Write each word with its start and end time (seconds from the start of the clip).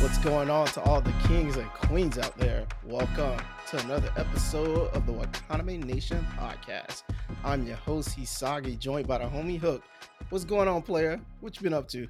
What's 0.00 0.18
going 0.18 0.50
on 0.50 0.66
to 0.66 0.80
all 0.82 1.00
the 1.00 1.12
kings 1.28 1.56
and 1.56 1.70
queens 1.70 2.18
out 2.18 2.36
there? 2.36 2.66
Welcome 2.84 3.38
to 3.68 3.78
another 3.84 4.10
episode 4.16 4.88
of 4.88 5.06
the 5.06 5.12
Wakaname 5.12 5.84
Nation 5.84 6.26
podcast. 6.36 7.04
I'm 7.44 7.64
your 7.64 7.76
host 7.76 8.18
Hisagi, 8.18 8.76
joined 8.76 9.06
by 9.06 9.18
the 9.18 9.26
homie 9.26 9.56
Hook. 9.56 9.84
What's 10.30 10.44
going 10.44 10.66
on, 10.66 10.82
player? 10.82 11.20
What 11.38 11.54
you 11.54 11.62
been 11.62 11.74
up 11.74 11.86
to? 11.90 12.08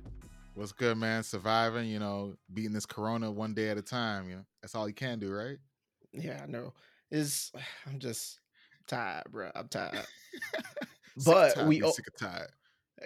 What's 0.55 0.73
good, 0.73 0.97
man? 0.97 1.25
Surviving, 1.25 1.91
you 1.91 1.99
know, 1.99 2.37
beating 2.55 2.73
this 2.73 2.87
corona 2.87 3.31
one 3.31 3.53
day 3.53 3.69
at 3.69 3.77
a 3.77 3.83
time. 3.83 4.31
You 4.31 4.37
know, 4.37 4.47
that's 4.63 4.75
all 4.75 4.89
you 4.89 4.95
can 4.95 5.19
do, 5.19 5.31
right? 5.31 5.59
Yeah, 6.15 6.41
I 6.43 6.47
know. 6.47 6.73
Is 7.13 7.53
I'm 7.86 8.00
just 8.00 8.41
tired, 8.89 9.25
bro. 9.31 9.50
I'm 9.55 9.68
tired. 9.68 10.00
But 11.27 11.55
tired, 11.57 11.69
we 11.69 11.82
o- 11.82 11.91
sick 11.91 12.07
of 12.09 12.17
tired. 12.19 12.49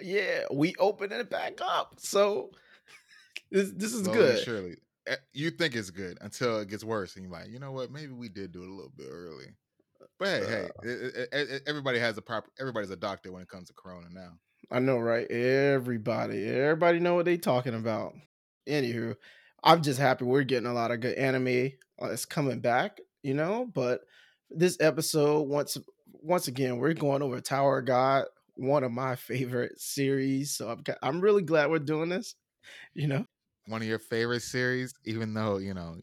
yeah, 0.01 0.43
we 0.51 0.73
opened 0.79 1.11
it 1.11 1.29
back 1.29 1.59
up. 1.61 1.95
So 1.99 2.51
this 3.51 3.71
this 3.75 3.93
is 3.93 4.05
Slowly 4.05 4.17
good. 4.17 4.43
Surely, 4.43 4.75
Eh, 5.07 5.15
you 5.33 5.51
think 5.51 5.75
it's 5.75 5.89
good 5.89 6.17
until 6.21 6.59
it 6.59 6.69
gets 6.69 6.83
worse, 6.85 7.15
and 7.17 7.23
you're 7.25 7.31
like, 7.33 7.49
you 7.49 7.59
know 7.59 7.71
what? 7.73 7.91
Maybe 7.91 8.13
we 8.13 8.29
did 8.29 8.51
do 8.53 8.63
it 8.63 8.69
a 8.69 8.73
little 8.73 8.91
bit 8.95 9.07
early. 9.11 9.47
But 10.19 10.27
hey, 10.43 10.45
hey, 10.47 10.63
Uh. 10.63 10.87
it- 10.89 11.29
it- 11.33 11.49
it- 11.51 11.63
everybody 11.67 11.99
has 11.99 12.17
a 12.17 12.21
proper. 12.21 12.49
Everybody's 12.59 12.89
a 12.91 12.95
doctor 12.95 13.31
when 13.31 13.41
it 13.41 13.49
comes 13.49 13.67
to 13.67 13.73
corona 13.73 14.07
now. 14.09 14.39
I 14.71 14.79
know, 14.79 14.97
right? 14.99 15.29
Everybody, 15.29 16.45
everybody 16.45 16.99
know 16.99 17.15
what 17.15 17.25
they 17.25 17.37
talking 17.37 17.73
about. 17.75 18.13
Anywho, 18.67 19.15
I'm 19.63 19.81
just 19.81 19.99
happy 19.99 20.23
we're 20.25 20.43
getting 20.43 20.67
a 20.69 20.73
lot 20.73 20.91
of 20.91 20.99
good 21.01 21.17
anime. 21.17 21.73
Uh, 22.01 22.07
it's 22.11 22.25
coming 22.25 22.59
back, 22.59 22.99
you 23.27 23.35
know. 23.35 23.69
But 23.73 24.01
this 24.49 24.77
episode, 24.81 25.43
once 25.43 25.77
once 26.13 26.47
again, 26.47 26.77
we're 26.77 26.93
going 26.93 27.21
over 27.21 27.41
Tower 27.41 27.79
of 27.79 27.85
God, 27.85 28.25
one 28.55 28.83
of 28.83 28.91
my 28.91 29.15
favorite 29.15 29.79
series. 29.79 30.55
So 30.55 30.69
I'm 30.69 30.83
I'm 31.03 31.21
really 31.21 31.43
glad 31.43 31.69
we're 31.69 31.79
doing 31.79 32.09
this. 32.09 32.35
You 32.93 33.07
know, 33.07 33.25
One 33.67 33.81
of 33.81 33.87
your 33.87 33.99
favorite 33.99 34.41
series, 34.41 34.93
even 35.05 35.33
though 35.33 35.57
you 35.57 35.73
know. 35.73 35.97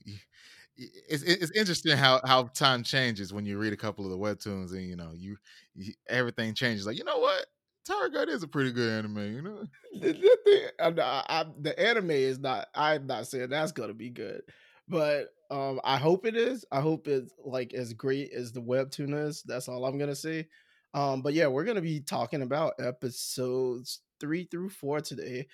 It's, 0.77 1.23
it's 1.23 1.53
interesting 1.53 1.97
how, 1.97 2.21
how 2.25 2.45
time 2.45 2.83
changes 2.83 3.33
when 3.33 3.47
you 3.47 3.59
read 3.59 3.73
a 3.73 3.77
couple 3.77 4.05
of 4.05 4.11
the 4.11 4.19
webtoons 4.19 4.73
and 4.73 4.83
you 4.83 4.97
know 4.97 5.13
you, 5.15 5.37
you 5.77 5.93
everything 6.09 6.53
changes 6.55 6.85
like 6.87 6.97
you 6.99 7.05
know 7.05 7.19
what 7.19 7.47
Tower 7.87 8.09
God 8.09 8.29
is 8.29 8.43
a 8.43 8.49
pretty 8.49 8.73
good 8.73 8.91
anime 8.91 9.35
you 9.35 9.43
know 9.43 9.67
the, 10.01 10.13
the, 10.13 10.39
thing- 10.45 10.69
I'm 10.81 10.99
I- 10.99 11.47
the 11.61 11.79
anime 11.79 12.11
is 12.11 12.39
not. 12.41 12.69
I'm 12.75 13.07
not 13.07 13.29
saying 13.29 13.51
that's 13.51 13.73
gonna 13.73 13.95
be 13.95 14.11
good, 14.11 14.43
but 14.89 15.29
um, 15.51 15.81
I 15.85 15.97
hope 15.99 16.27
it 16.27 16.37
is. 16.37 16.65
I 16.73 16.81
hope 16.81 17.09
it's 17.09 17.33
like 17.45 17.75
as 17.75 17.93
great 17.93 18.33
as 18.33 18.53
the 18.53 18.63
webtoon 18.63 19.29
is. 19.29 19.43
That's 19.43 19.69
all 19.69 19.85
I'm 19.85 19.99
gonna 19.99 20.15
say. 20.15 20.49
Um, 20.95 21.23
but 21.23 21.35
yeah, 21.35 21.47
we're 21.49 21.65
gonna 21.65 21.81
be 21.83 22.01
talking 22.01 22.43
about 22.43 22.75
episodes 22.79 24.01
three 24.21 24.45
through 24.51 24.71
four 24.71 25.01
today. 25.01 25.47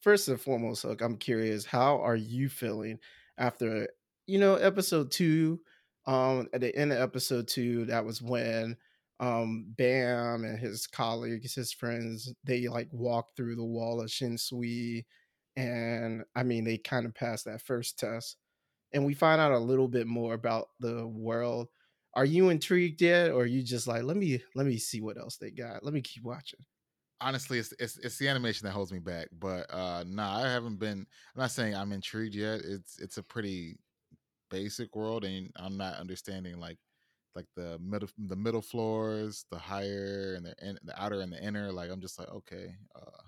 First 0.00 0.28
and 0.28 0.40
foremost, 0.40 0.82
Hook, 0.82 1.00
I'm 1.00 1.16
curious, 1.16 1.64
how 1.64 2.00
are 2.02 2.16
you 2.16 2.48
feeling 2.48 2.98
after 3.38 3.88
you 4.26 4.38
know 4.38 4.56
episode 4.56 5.10
two? 5.10 5.60
Um, 6.06 6.48
at 6.52 6.60
the 6.60 6.74
end 6.76 6.92
of 6.92 6.98
episode 6.98 7.48
two, 7.48 7.86
that 7.86 8.04
was 8.04 8.20
when 8.22 8.76
um 9.20 9.66
Bam 9.76 10.44
and 10.44 10.58
his 10.58 10.86
colleagues, 10.86 11.54
his 11.54 11.72
friends, 11.72 12.32
they 12.44 12.68
like 12.68 12.88
walk 12.92 13.28
through 13.36 13.56
the 13.56 13.64
wall 13.64 14.00
of 14.00 14.08
Shinsu, 14.08 15.02
and 15.56 16.24
I 16.34 16.42
mean 16.42 16.64
they 16.64 16.78
kind 16.78 17.06
of 17.06 17.14
passed 17.14 17.44
that 17.46 17.62
first 17.62 17.98
test, 17.98 18.36
and 18.94 19.06
we 19.06 19.14
find 19.14 19.40
out 19.42 19.52
a 19.52 19.58
little 19.60 19.88
bit 19.88 20.08
more 20.08 20.34
about 20.34 20.70
the 20.80 21.06
world. 21.08 21.68
Are 22.14 22.26
you 22.26 22.50
intrigued 22.50 23.02
yet, 23.02 23.32
or 23.32 23.42
are 23.42 23.46
you 23.46 23.62
just 23.64 23.88
like 23.88 24.04
let 24.04 24.16
me 24.18 24.42
let 24.56 24.66
me 24.66 24.78
see 24.78 25.02
what 25.02 25.18
else 25.18 25.38
they 25.38 25.50
got? 25.52 25.84
Let 25.84 25.94
me 25.94 26.02
keep 26.02 26.24
watching. 26.24 26.64
honestly 27.20 27.58
it's, 27.58 27.72
it's 27.78 27.96
it's 27.98 28.18
the 28.18 28.28
animation 28.28 28.66
that 28.66 28.72
holds 28.72 28.92
me 28.92 28.98
back 28.98 29.28
but 29.32 29.72
uh 29.72 30.04
nah 30.06 30.38
i 30.42 30.50
haven't 30.50 30.76
been 30.76 30.98
i'm 30.98 31.40
not 31.40 31.50
saying 31.50 31.74
i'm 31.74 31.92
intrigued 31.92 32.34
yet 32.34 32.60
it's 32.64 32.98
it's 32.98 33.18
a 33.18 33.22
pretty 33.22 33.78
basic 34.50 34.96
world 34.96 35.24
and 35.24 35.50
i'm 35.56 35.76
not 35.76 35.98
understanding 35.98 36.58
like 36.58 36.78
like 37.36 37.46
the 37.56 37.78
middle 37.80 38.08
the 38.18 38.36
middle 38.36 38.62
floors 38.62 39.46
the 39.50 39.58
higher 39.58 40.34
and 40.36 40.46
the 40.46 40.54
in, 40.62 40.78
the 40.84 41.02
outer 41.02 41.20
and 41.20 41.32
the 41.32 41.42
inner 41.42 41.72
like 41.72 41.90
i'm 41.90 42.00
just 42.00 42.18
like 42.18 42.28
okay 42.30 42.74
uh 42.96 43.22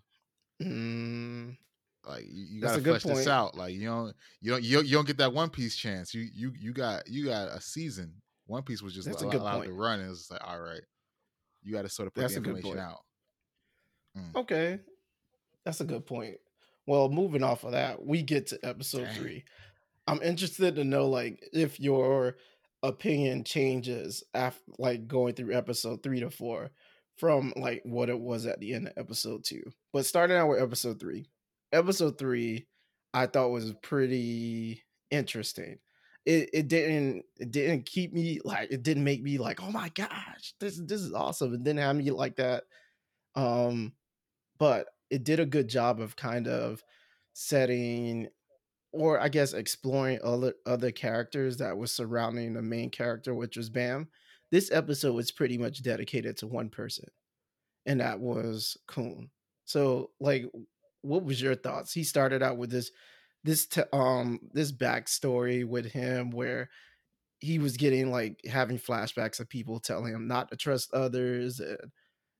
Mm, 0.63 1.57
like 2.07 2.25
you, 2.25 2.47
you 2.47 2.61
gotta 2.61 2.81
flesh 2.81 3.03
this 3.03 3.27
out 3.27 3.57
like 3.57 3.75
you 3.75 3.87
don't 3.87 4.15
you 4.41 4.53
don't 4.53 4.63
you 4.63 4.77
don't, 4.77 4.87
you 4.87 4.97
don't 4.97 5.07
get 5.07 5.19
that 5.19 5.33
one 5.33 5.51
piece 5.51 5.77
chance 5.77 6.15
you 6.15 6.27
you 6.35 6.53
you 6.59 6.73
got 6.73 7.07
you 7.09 7.25
got 7.25 7.49
a 7.49 7.61
season 7.61 8.13
one 8.47 8.63
piece 8.63 8.83
was 8.83 8.95
just 8.95 9.09
That's 9.09 9.23
a 9.23 9.27
good 9.27 9.41
allowed 9.41 9.65
to 9.65 9.73
run 9.73 10.01
and 10.01 10.11
it's 10.11 10.31
like 10.31 10.41
all 10.45 10.61
right 10.61 10.83
you 11.63 11.73
got 11.73 11.83
to 11.83 11.89
sort 11.89 12.07
of 12.07 12.15
put 12.15 12.21
That's 12.21 12.35
the 12.35 12.39
information 12.39 12.71
point. 12.71 12.81
out 12.81 13.01
mm. 14.17 14.35
Okay, 14.37 14.79
that's 15.65 15.81
a 15.81 15.85
good 15.85 16.07
point. 16.07 16.37
Well, 16.87 17.09
moving 17.09 17.43
off 17.43 17.65
of 17.65 17.73
that, 17.73 18.07
we 18.07 18.23
get 18.23 18.47
to 18.49 18.61
episode 18.63 19.07
Dang. 19.07 19.15
three. 19.17 19.45
I'm 20.07 20.23
interested 20.23 20.77
to 20.77 20.85
know, 20.85 21.09
like, 21.09 21.43
if 21.53 21.81
your 21.81 22.37
opinion 22.85 23.43
changes 23.43 24.23
after, 24.33 24.63
like, 24.79 25.09
going 25.09 25.35
through 25.35 25.53
episode 25.53 26.05
three 26.05 26.21
to 26.21 26.31
four 26.31 26.71
from 27.17 27.53
like 27.57 27.83
what 27.85 28.09
it 28.09 28.19
was 28.19 28.47
at 28.47 28.61
the 28.61 28.75
end 28.75 28.87
of 28.87 28.93
episode 28.97 29.43
two. 29.43 29.63
But 29.93 30.07
starting 30.07 30.37
out 30.37 30.49
with 30.49 30.63
episode 30.63 31.01
three, 31.01 31.27
episode 31.73 32.19
three, 32.19 32.67
I 33.15 33.27
thought 33.27 33.51
was 33.51 33.75
pretty 33.83 34.83
interesting. 35.11 35.79
It 36.25 36.51
it 36.53 36.69
didn't 36.69 37.25
it 37.39 37.51
didn't 37.53 37.87
keep 37.87 38.13
me 38.13 38.41
like 38.45 38.71
it 38.73 38.83
didn't 38.83 39.05
make 39.05 39.23
me 39.23 39.39
like 39.39 39.63
oh 39.63 39.71
my 39.71 39.91
gosh 39.91 40.55
this 40.61 40.81
this 40.85 41.01
is 41.01 41.13
awesome. 41.13 41.55
It 41.55 41.63
didn't 41.65 41.81
have 41.81 41.97
me 41.97 42.11
like 42.11 42.37
that. 42.37 42.65
Um, 43.37 43.93
but 44.59 44.89
it 45.11 45.25
did 45.25 45.41
a 45.41 45.47
good 45.47 45.69
job 45.69 46.01
of 46.01 46.17
kind 46.17 46.49
of 46.49 46.83
setting 47.35 48.29
or 48.93 49.21
I 49.21 49.29
guess 49.29 49.53
exploring 49.53 50.21
other 50.25 50.55
other 50.67 50.91
characters 50.93 51.59
that 51.59 51.77
was 51.77 51.93
surrounding 51.93 52.55
the 52.55 52.63
main 52.63 52.91
character, 52.91 53.35
which 53.35 53.57
was 53.57 53.71
Bam. 53.71 54.09
This 54.51 54.71
episode 54.73 55.15
was 55.15 55.31
pretty 55.33 55.59
much 55.59 55.83
dedicated 55.83 56.37
to 56.39 56.47
one 56.47 56.71
person, 56.71 57.09
and 57.87 58.01
that 58.01 58.21
was 58.21 58.77
Khun. 58.89 59.31
So, 59.65 60.11
like, 60.21 60.47
what 61.07 61.25
was 61.25 61.41
your 61.41 61.55
thoughts? 61.55 61.93
He 61.93 62.05
started 62.05 62.43
out 62.43 62.59
with 62.59 62.71
this 62.71 62.91
this 63.45 63.67
t- 63.67 63.83
um 63.93 64.41
this 64.53 64.73
backstory 64.73 65.65
with 65.67 65.87
him 65.87 66.31
where 66.31 66.69
he 67.41 67.59
was 67.59 67.77
getting 67.77 68.11
like 68.11 68.41
having 68.51 68.79
flashbacks 68.79 69.41
of 69.41 69.49
people 69.49 69.81
telling 69.81 70.15
him 70.15 70.27
not 70.27 70.51
to 70.51 70.57
trust 70.57 70.93
others 70.95 71.61
and 71.61 71.79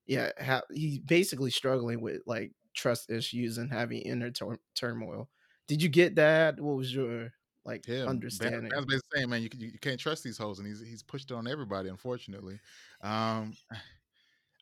yeah 0.07 0.31
ha- 0.41 0.63
he's 0.73 0.99
basically 1.01 1.51
struggling 1.51 2.01
with 2.01 2.23
like 2.27 2.53
trust 2.75 3.11
issues 3.11 3.59
and 3.59 3.73
having 3.73 4.01
inner 4.03 4.31
tur- 4.31 4.61
turmoil 4.75 5.29
did 5.69 5.83
you 5.83 5.89
get 5.89 6.17
that 6.17 6.61
what 6.61 6.77
was 6.77 6.95
your 6.95 7.33
like 7.65 7.85
Yeah, 7.87 8.07
understanding 8.07 8.71
Bam's 8.71 8.87
basically 8.87 9.19
saying, 9.19 9.31
man, 9.31 9.43
you, 9.43 9.49
you 9.57 9.69
you 9.69 9.79
can't 9.79 10.01
trust 10.01 10.25
these 10.25 10.39
hoes, 10.39 10.59
and 10.59 10.67
he's 10.67 10.81
he's 10.81 11.03
pushed 11.05 11.31
it 11.31 11.35
on 11.35 11.47
everybody, 11.47 11.89
unfortunately. 11.89 12.59
Um, 13.01 13.57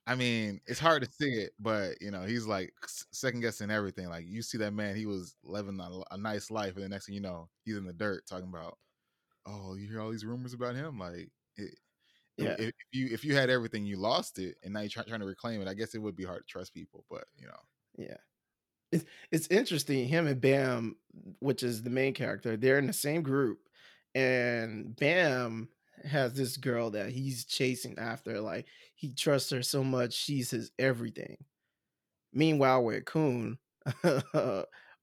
I 0.06 0.14
mean, 0.14 0.60
it's 0.66 0.78
hard 0.80 1.02
to 1.02 1.10
see 1.10 1.30
it, 1.30 1.52
but 1.58 2.00
you 2.00 2.10
know, 2.10 2.24
he's 2.24 2.46
like 2.46 2.74
second 3.12 3.40
guessing 3.40 3.70
everything. 3.70 4.08
Like 4.08 4.26
you 4.26 4.42
see 4.42 4.58
that 4.58 4.72
man, 4.72 4.96
he 4.96 5.06
was 5.06 5.36
living 5.42 5.80
a, 5.80 6.00
a 6.12 6.18
nice 6.18 6.50
life, 6.50 6.74
and 6.76 6.84
the 6.84 6.88
next 6.88 7.06
thing 7.06 7.14
you 7.14 7.20
know, 7.22 7.48
he's 7.64 7.76
in 7.76 7.84
the 7.86 7.92
dirt 7.92 8.26
talking 8.26 8.48
about, 8.48 8.78
oh, 9.46 9.74
you 9.76 9.88
hear 9.88 10.00
all 10.00 10.10
these 10.10 10.24
rumors 10.26 10.54
about 10.54 10.76
him, 10.76 10.98
like. 10.98 11.30
It, 11.56 11.78
yeah 12.36 12.56
if, 12.58 12.68
if 12.68 12.74
you 12.92 13.08
if 13.12 13.24
you 13.24 13.34
had 13.36 13.50
everything, 13.50 13.86
you 13.86 13.96
lost 13.96 14.38
it, 14.38 14.56
and 14.64 14.72
now 14.72 14.80
you're 14.80 14.88
try, 14.88 15.04
trying 15.04 15.20
to 15.20 15.26
reclaim 15.26 15.60
it. 15.62 15.68
I 15.68 15.74
guess 15.74 15.94
it 15.94 16.02
would 16.02 16.16
be 16.16 16.24
hard 16.24 16.46
to 16.46 16.52
trust 16.52 16.74
people, 16.74 17.04
but 17.10 17.24
you 17.36 17.46
know, 17.46 17.60
yeah 17.96 18.16
it's, 18.92 19.04
it's 19.30 19.48
interesting 19.48 20.08
him 20.08 20.26
and 20.26 20.40
bam 20.40 20.96
which 21.40 21.62
is 21.62 21.82
the 21.82 21.90
main 21.90 22.14
character 22.14 22.56
they're 22.56 22.78
in 22.78 22.86
the 22.86 22.92
same 22.92 23.22
group 23.22 23.58
and 24.14 24.94
bam 24.96 25.68
has 26.04 26.34
this 26.34 26.56
girl 26.56 26.90
that 26.90 27.10
he's 27.10 27.44
chasing 27.44 27.98
after 27.98 28.40
like 28.40 28.66
he 28.94 29.14
trusts 29.14 29.50
her 29.50 29.62
so 29.62 29.84
much 29.84 30.12
she's 30.12 30.50
his 30.50 30.70
everything 30.78 31.36
meanwhile 32.32 32.82
with 32.84 33.04
Khun 33.04 33.58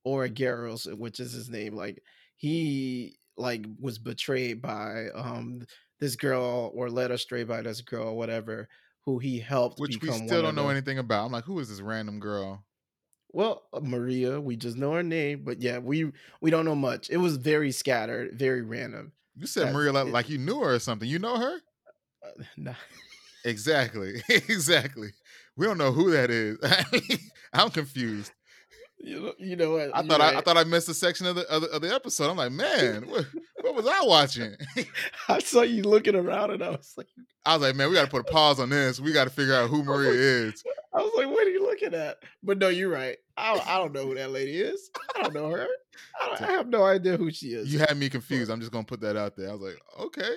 or 0.03 0.27
Agueros, 0.27 0.93
which 0.97 1.19
is 1.19 1.31
his 1.31 1.49
name, 1.49 1.75
like 1.75 2.01
he 2.35 3.17
like 3.37 3.65
was 3.79 3.97
betrayed 3.97 4.61
by 4.61 5.07
um 5.15 5.61
this 5.99 6.15
girl 6.15 6.71
or 6.73 6.89
led 6.89 7.11
astray 7.11 7.43
by 7.43 7.61
this 7.61 7.81
girl 7.81 8.09
or 8.09 8.17
whatever 8.17 8.67
who 9.05 9.19
he 9.19 9.39
helped 9.39 9.79
which 9.79 10.01
we 10.01 10.11
still 10.11 10.41
don't 10.41 10.55
know 10.55 10.63
the- 10.63 10.69
anything 10.71 10.99
about. 10.99 11.25
I'm 11.25 11.31
like, 11.31 11.45
who 11.45 11.59
is 11.59 11.69
this 11.69 11.81
random 11.81 12.19
girl? 12.19 12.65
Well, 13.33 13.63
uh, 13.73 13.79
Maria, 13.81 14.41
we 14.41 14.57
just 14.57 14.77
know 14.77 14.93
her 14.93 15.03
name, 15.03 15.43
but 15.43 15.61
yeah, 15.61 15.77
we 15.79 16.11
we 16.41 16.51
don't 16.51 16.65
know 16.65 16.75
much. 16.75 17.09
It 17.09 17.17
was 17.17 17.37
very 17.37 17.71
scattered, 17.71 18.37
very 18.37 18.61
random. 18.61 19.13
You 19.35 19.47
said 19.47 19.67
That's 19.67 19.73
Maria 19.73 19.93
like, 19.93 20.07
it. 20.07 20.11
like 20.11 20.29
you 20.29 20.37
knew 20.37 20.59
her 20.61 20.73
or 20.73 20.79
something. 20.79 21.07
You 21.07 21.19
know 21.19 21.37
her? 21.37 21.57
Uh, 22.25 22.43
nah. 22.57 22.73
Exactly. 23.45 24.21
exactly. 24.29 25.09
We 25.57 25.65
don't 25.65 25.77
know 25.77 25.91
who 25.91 26.11
that 26.11 26.29
is. 26.29 26.57
I'm 27.53 27.69
confused. 27.69 28.31
You 29.03 29.19
know, 29.19 29.33
you 29.39 29.55
know 29.55 29.71
what? 29.71 29.89
I 29.95 30.03
thought 30.03 30.19
right. 30.19 30.35
I, 30.35 30.37
I, 30.37 30.41
thought 30.41 30.57
I 30.57 30.63
missed 30.63 30.87
a 30.87 30.93
section 30.93 31.25
of 31.25 31.35
the, 31.35 31.49
of 31.49 31.63
the, 31.63 31.69
of 31.69 31.81
the 31.81 31.93
episode. 31.93 32.29
I'm 32.29 32.37
like, 32.37 32.51
man, 32.51 33.07
what, 33.09 33.25
what 33.61 33.75
was 33.75 33.87
I 33.87 34.01
watching? 34.03 34.55
I 35.27 35.39
saw 35.39 35.61
you 35.61 35.83
looking 35.83 36.15
around, 36.15 36.51
and 36.51 36.63
I 36.63 36.69
was 36.69 36.93
like, 36.95 37.07
I 37.43 37.55
was 37.55 37.63
like, 37.63 37.75
man, 37.75 37.89
we 37.89 37.95
got 37.95 38.05
to 38.05 38.11
put 38.11 38.21
a 38.21 38.31
pause 38.31 38.59
on 38.59 38.69
this. 38.69 38.99
We 38.99 39.11
got 39.11 39.23
to 39.23 39.31
figure 39.31 39.55
out 39.55 39.69
who 39.69 39.83
Maria 39.83 40.11
is. 40.11 40.63
I 40.93 40.99
was 40.99 41.11
like, 41.15 41.27
what 41.27 41.47
are 41.47 41.51
you 41.51 41.63
looking 41.63 41.93
at? 41.93 42.17
But 42.43 42.57
no, 42.57 42.67
you're 42.67 42.89
right. 42.89 43.17
I 43.37 43.55
don't, 43.55 43.67
I 43.67 43.77
don't 43.77 43.93
know 43.93 44.05
who 44.05 44.15
that 44.15 44.31
lady 44.31 44.57
is. 44.57 44.89
I 45.15 45.23
don't 45.23 45.33
know 45.33 45.49
her. 45.49 45.67
I, 46.21 46.37
I 46.39 46.51
have 46.51 46.67
no 46.67 46.83
idea 46.83 47.17
who 47.17 47.31
she 47.31 47.47
is. 47.47 47.73
You 47.73 47.79
had 47.79 47.97
me 47.97 48.09
confused. 48.09 48.51
I'm 48.51 48.59
just 48.59 48.71
gonna 48.71 48.83
put 48.83 49.01
that 49.01 49.15
out 49.15 49.35
there. 49.35 49.49
I 49.49 49.53
was 49.53 49.61
like, 49.61 49.79
okay. 49.99 50.35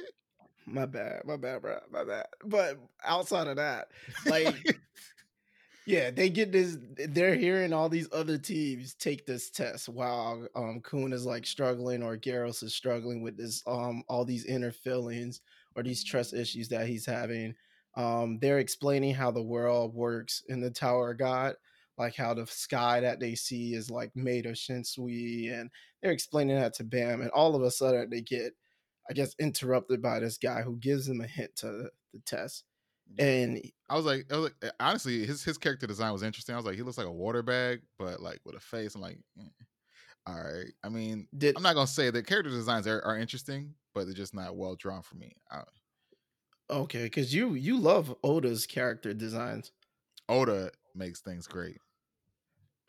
My 0.66 0.86
bad, 0.86 1.22
my 1.24 1.36
bad, 1.36 1.60
bro, 1.60 1.78
my 1.92 2.04
bad. 2.04 2.26
But 2.44 2.78
outside 3.04 3.48
of 3.48 3.56
that, 3.56 3.88
like 4.26 4.78
yeah, 5.86 6.10
they 6.10 6.30
get 6.30 6.52
this. 6.52 6.78
They're 6.96 7.34
hearing 7.34 7.72
all 7.72 7.88
these 7.88 8.08
other 8.12 8.38
teams 8.38 8.94
take 8.94 9.26
this 9.26 9.50
test 9.50 9.88
while 9.88 10.46
um 10.54 10.80
Khun 10.80 11.12
is 11.12 11.26
like 11.26 11.46
struggling 11.46 12.02
or 12.02 12.16
Garros 12.16 12.62
is 12.62 12.74
struggling 12.74 13.22
with 13.22 13.36
this 13.36 13.62
um 13.66 14.02
all 14.08 14.24
these 14.24 14.46
inner 14.46 14.72
feelings 14.72 15.40
or 15.76 15.82
these 15.82 16.02
trust 16.02 16.32
issues 16.32 16.68
that 16.68 16.86
he's 16.86 17.04
having. 17.04 17.54
Um, 17.96 18.38
they're 18.40 18.58
explaining 18.58 19.14
how 19.14 19.30
the 19.30 19.42
world 19.42 19.94
works 19.94 20.42
in 20.48 20.60
the 20.60 20.70
Tower 20.70 21.12
of 21.12 21.18
God, 21.18 21.54
like 21.96 22.16
how 22.16 22.34
the 22.34 22.46
sky 22.46 23.00
that 23.00 23.20
they 23.20 23.34
see 23.34 23.74
is 23.74 23.90
like 23.90 24.10
made 24.14 24.46
of 24.46 24.54
shinsu, 24.54 25.52
and 25.52 25.70
they're 26.02 26.12
explaining 26.12 26.56
that 26.56 26.74
to 26.74 26.84
Bam, 26.84 27.20
and 27.20 27.30
all 27.30 27.54
of 27.54 27.62
a 27.62 27.70
sudden 27.70 28.10
they 28.10 28.20
get, 28.20 28.52
I 29.08 29.12
guess, 29.12 29.34
interrupted 29.38 30.02
by 30.02 30.20
this 30.20 30.38
guy 30.38 30.62
who 30.62 30.76
gives 30.76 31.06
them 31.06 31.20
a 31.20 31.26
hint 31.26 31.54
to 31.56 31.90
the 32.12 32.20
test 32.26 32.64
and 33.18 33.60
I 33.88 33.96
was 33.96 34.06
like, 34.06 34.26
I 34.30 34.36
was 34.36 34.44
like, 34.44 34.54
eh, 34.62 34.70
honestly, 34.80 35.24
his 35.24 35.44
his 35.44 35.58
character 35.58 35.86
design 35.86 36.12
was 36.12 36.22
interesting. 36.22 36.54
I 36.54 36.58
was 36.58 36.66
like, 36.66 36.76
he 36.76 36.82
looks 36.82 36.98
like 36.98 37.06
a 37.06 37.12
water 37.12 37.42
bag, 37.42 37.82
but 37.98 38.20
like 38.20 38.40
with 38.44 38.56
a 38.56 38.60
face. 38.60 38.94
I'm 38.94 39.00
like, 39.00 39.18
eh. 39.38 39.64
all 40.26 40.34
right. 40.34 40.72
I 40.82 40.88
mean, 40.88 41.28
Did, 41.36 41.56
I'm 41.56 41.62
not 41.62 41.74
gonna 41.74 41.86
say 41.86 42.10
that 42.10 42.26
character 42.26 42.50
designs 42.50 42.86
are, 42.86 43.02
are 43.02 43.18
interesting, 43.18 43.74
but 43.94 44.04
they're 44.04 44.14
just 44.14 44.34
not 44.34 44.56
well 44.56 44.74
drawn 44.74 45.02
for 45.02 45.16
me. 45.16 45.36
I, 45.50 45.62
okay, 46.70 47.04
because 47.04 47.34
you 47.34 47.54
you 47.54 47.78
love 47.78 48.14
Oda's 48.22 48.66
character 48.66 49.14
designs. 49.14 49.72
Oda 50.28 50.70
makes 50.94 51.20
things 51.20 51.46
great. 51.46 51.78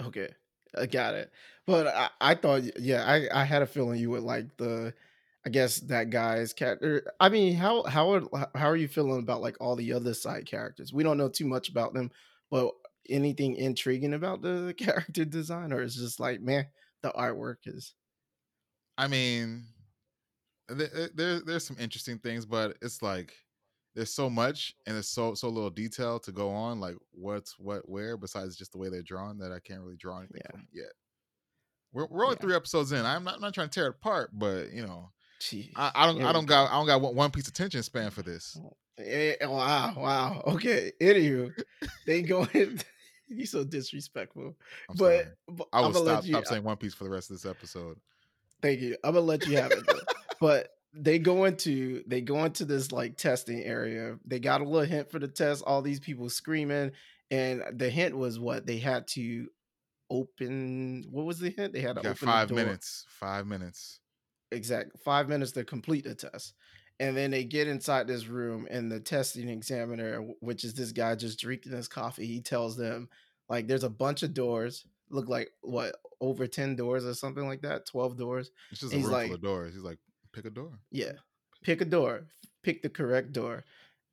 Okay, 0.01 0.29
I 0.77 0.85
got 0.85 1.15
it. 1.15 1.31
But 1.65 1.87
I, 1.87 2.09
I 2.21 2.35
thought, 2.35 2.79
yeah, 2.79 3.03
I 3.05 3.41
I 3.41 3.43
had 3.43 3.61
a 3.61 3.67
feeling 3.67 3.99
you 3.99 4.09
would 4.11 4.23
like 4.23 4.57
the 4.57 4.93
I 5.45 5.49
guess 5.49 5.77
that 5.81 6.09
guy's 6.09 6.53
character. 6.53 7.11
I 7.19 7.29
mean, 7.29 7.55
how 7.55 7.83
how 7.83 8.11
are 8.13 8.49
how 8.55 8.67
are 8.69 8.75
you 8.75 8.87
feeling 8.87 9.19
about 9.19 9.41
like 9.41 9.57
all 9.61 9.75
the 9.75 9.93
other 9.93 10.13
side 10.13 10.45
characters? 10.45 10.93
We 10.93 11.03
don't 11.03 11.17
know 11.17 11.29
too 11.29 11.47
much 11.47 11.69
about 11.69 11.93
them, 11.93 12.11
but 12.49 12.73
anything 13.09 13.55
intriguing 13.55 14.13
about 14.13 14.41
the 14.41 14.73
character 14.77 15.25
design, 15.25 15.71
or 15.73 15.81
is 15.81 15.95
just 15.95 16.19
like, 16.19 16.41
man, 16.41 16.67
the 17.01 17.11
artwork 17.11 17.57
is. 17.65 17.95
I 18.97 19.07
mean, 19.07 19.67
there, 20.67 21.09
there 21.13 21.39
there's 21.41 21.65
some 21.65 21.77
interesting 21.79 22.19
things, 22.19 22.45
but 22.45 22.77
it's 22.81 23.01
like 23.01 23.33
there's 23.95 24.13
so 24.13 24.29
much 24.29 24.75
and 24.85 24.95
there's 24.95 25.07
so 25.07 25.33
so 25.33 25.49
little 25.49 25.69
detail 25.69 26.19
to 26.19 26.31
go 26.31 26.49
on. 26.49 26.79
Like 26.79 26.95
what's 27.11 27.57
what 27.57 27.87
where 27.87 28.17
besides 28.17 28.55
just 28.55 28.71
the 28.71 28.77
way 28.77 28.89
they're 28.89 29.01
drawn 29.01 29.37
that 29.39 29.51
I 29.51 29.59
can't 29.59 29.81
really 29.81 29.97
draw 29.97 30.19
anything 30.19 30.41
yeah. 30.43 30.51
from 30.51 30.59
it 30.61 30.77
yet. 30.77 30.91
We're, 31.93 32.07
we're 32.07 32.25
only 32.25 32.35
yeah. 32.35 32.41
three 32.41 32.55
episodes 32.55 32.91
in. 32.91 33.05
I'm 33.05 33.23
not 33.23 33.35
I'm 33.35 33.41
not 33.41 33.53
trying 33.53 33.69
to 33.69 33.73
tear 33.73 33.87
it 33.87 33.95
apart, 34.01 34.31
but 34.33 34.71
you 34.71 34.85
know 34.85 35.11
Jeez. 35.41 35.71
I, 35.75 35.91
I 35.93 36.05
don't. 36.05 36.21
I 36.23 36.31
don't 36.31 36.45
got. 36.45 36.71
I 36.71 36.73
don't 36.75 36.87
got 36.87 37.13
one 37.13 37.31
piece 37.31 37.47
attention 37.47 37.83
span 37.83 38.09
for 38.09 38.21
this. 38.21 38.57
Eh, 38.97 39.35
wow. 39.45 39.93
Wow. 39.97 40.43
Okay. 40.47 40.91
Anywho, 41.01 41.51
they 42.07 42.21
going. 42.21 42.79
you 43.27 43.45
so 43.45 43.63
disrespectful. 43.63 44.55
I'm 44.89 44.97
but, 44.97 45.35
but, 45.47 45.67
I 45.73 45.81
will 45.81 45.93
stop. 45.93 46.25
You, 46.25 46.33
stop 46.33 46.45
saying 46.45 46.63
One 46.63 46.77
Piece 46.77 46.93
for 46.93 47.03
the 47.03 47.09
rest 47.09 47.29
of 47.31 47.37
this 47.37 47.49
episode. 47.49 47.97
Thank 48.61 48.81
you. 48.81 48.97
I'm 49.03 49.13
gonna 49.13 49.25
let 49.25 49.45
you 49.47 49.57
have 49.57 49.71
it. 49.71 49.83
but 50.39 50.69
they 50.95 51.19
go 51.19 51.45
into 51.45 52.03
they 52.07 52.21
go 52.21 52.43
into 52.45 52.65
this 52.65 52.91
like 52.91 53.17
testing 53.17 53.61
area. 53.63 54.17
They 54.25 54.39
got 54.39 54.61
a 54.61 54.63
little 54.63 54.87
hint 54.87 55.11
for 55.11 55.19
the 55.19 55.27
test. 55.27 55.63
All 55.65 55.81
these 55.81 55.99
people 55.99 56.29
screaming, 56.29 56.91
and 57.29 57.63
the 57.73 57.89
hint 57.89 58.15
was 58.17 58.39
what 58.39 58.65
they 58.65 58.77
had 58.77 59.07
to 59.09 59.47
open. 60.09 61.05
What 61.11 61.25
was 61.25 61.39
the 61.39 61.49
hint? 61.49 61.73
They 61.73 61.81
had 61.81 61.95
to 61.95 62.01
open 62.01 62.15
five 62.15 62.51
minutes. 62.51 63.05
Five 63.09 63.47
minutes 63.47 63.99
exact 64.51 64.97
five 65.03 65.29
minutes 65.29 65.51
to 65.51 65.63
complete 65.63 66.05
the 66.05 66.15
test. 66.15 66.53
And 66.99 67.15
then 67.15 67.29
they 67.31 67.43
get 67.43 67.67
inside 67.67 68.07
this 68.07 68.27
room, 68.27 68.67
and 68.69 68.89
the 68.89 69.01
testing 69.01 69.49
examiner, 69.49 70.21
which 70.39 70.63
is 70.63 70.73
this 70.73 70.93
guy 70.93 71.15
just 71.15 71.39
drinking 71.39 71.73
his 71.73 71.89
coffee, 71.89 72.25
he 72.25 72.39
tells 72.39 72.77
them 72.77 73.09
like 73.49 73.67
there's 73.67 73.83
a 73.83 73.89
bunch 73.89 74.23
of 74.23 74.33
doors, 74.33 74.85
look 75.09 75.27
like 75.27 75.51
what 75.61 75.97
over 76.21 76.47
ten 76.47 76.75
doors 76.75 77.05
or 77.05 77.13
something 77.13 77.45
like 77.45 77.61
that, 77.63 77.85
twelve 77.85 78.17
doors. 78.17 78.51
It's 78.71 78.79
just 78.79 78.93
a 78.93 78.97
room 78.97 79.11
like, 79.11 79.27
full 79.27 79.35
of 79.35 79.41
doors. 79.41 79.73
He's 79.73 79.83
like, 79.83 79.99
pick 80.35 80.45
a 80.45 80.49
door. 80.49 80.79
Yeah, 80.91 81.13
pick 81.63 81.81
a 81.81 81.85
door, 81.85 82.25
pick 82.63 82.81
the 82.81 82.89
correct 82.89 83.31
door, 83.31 83.63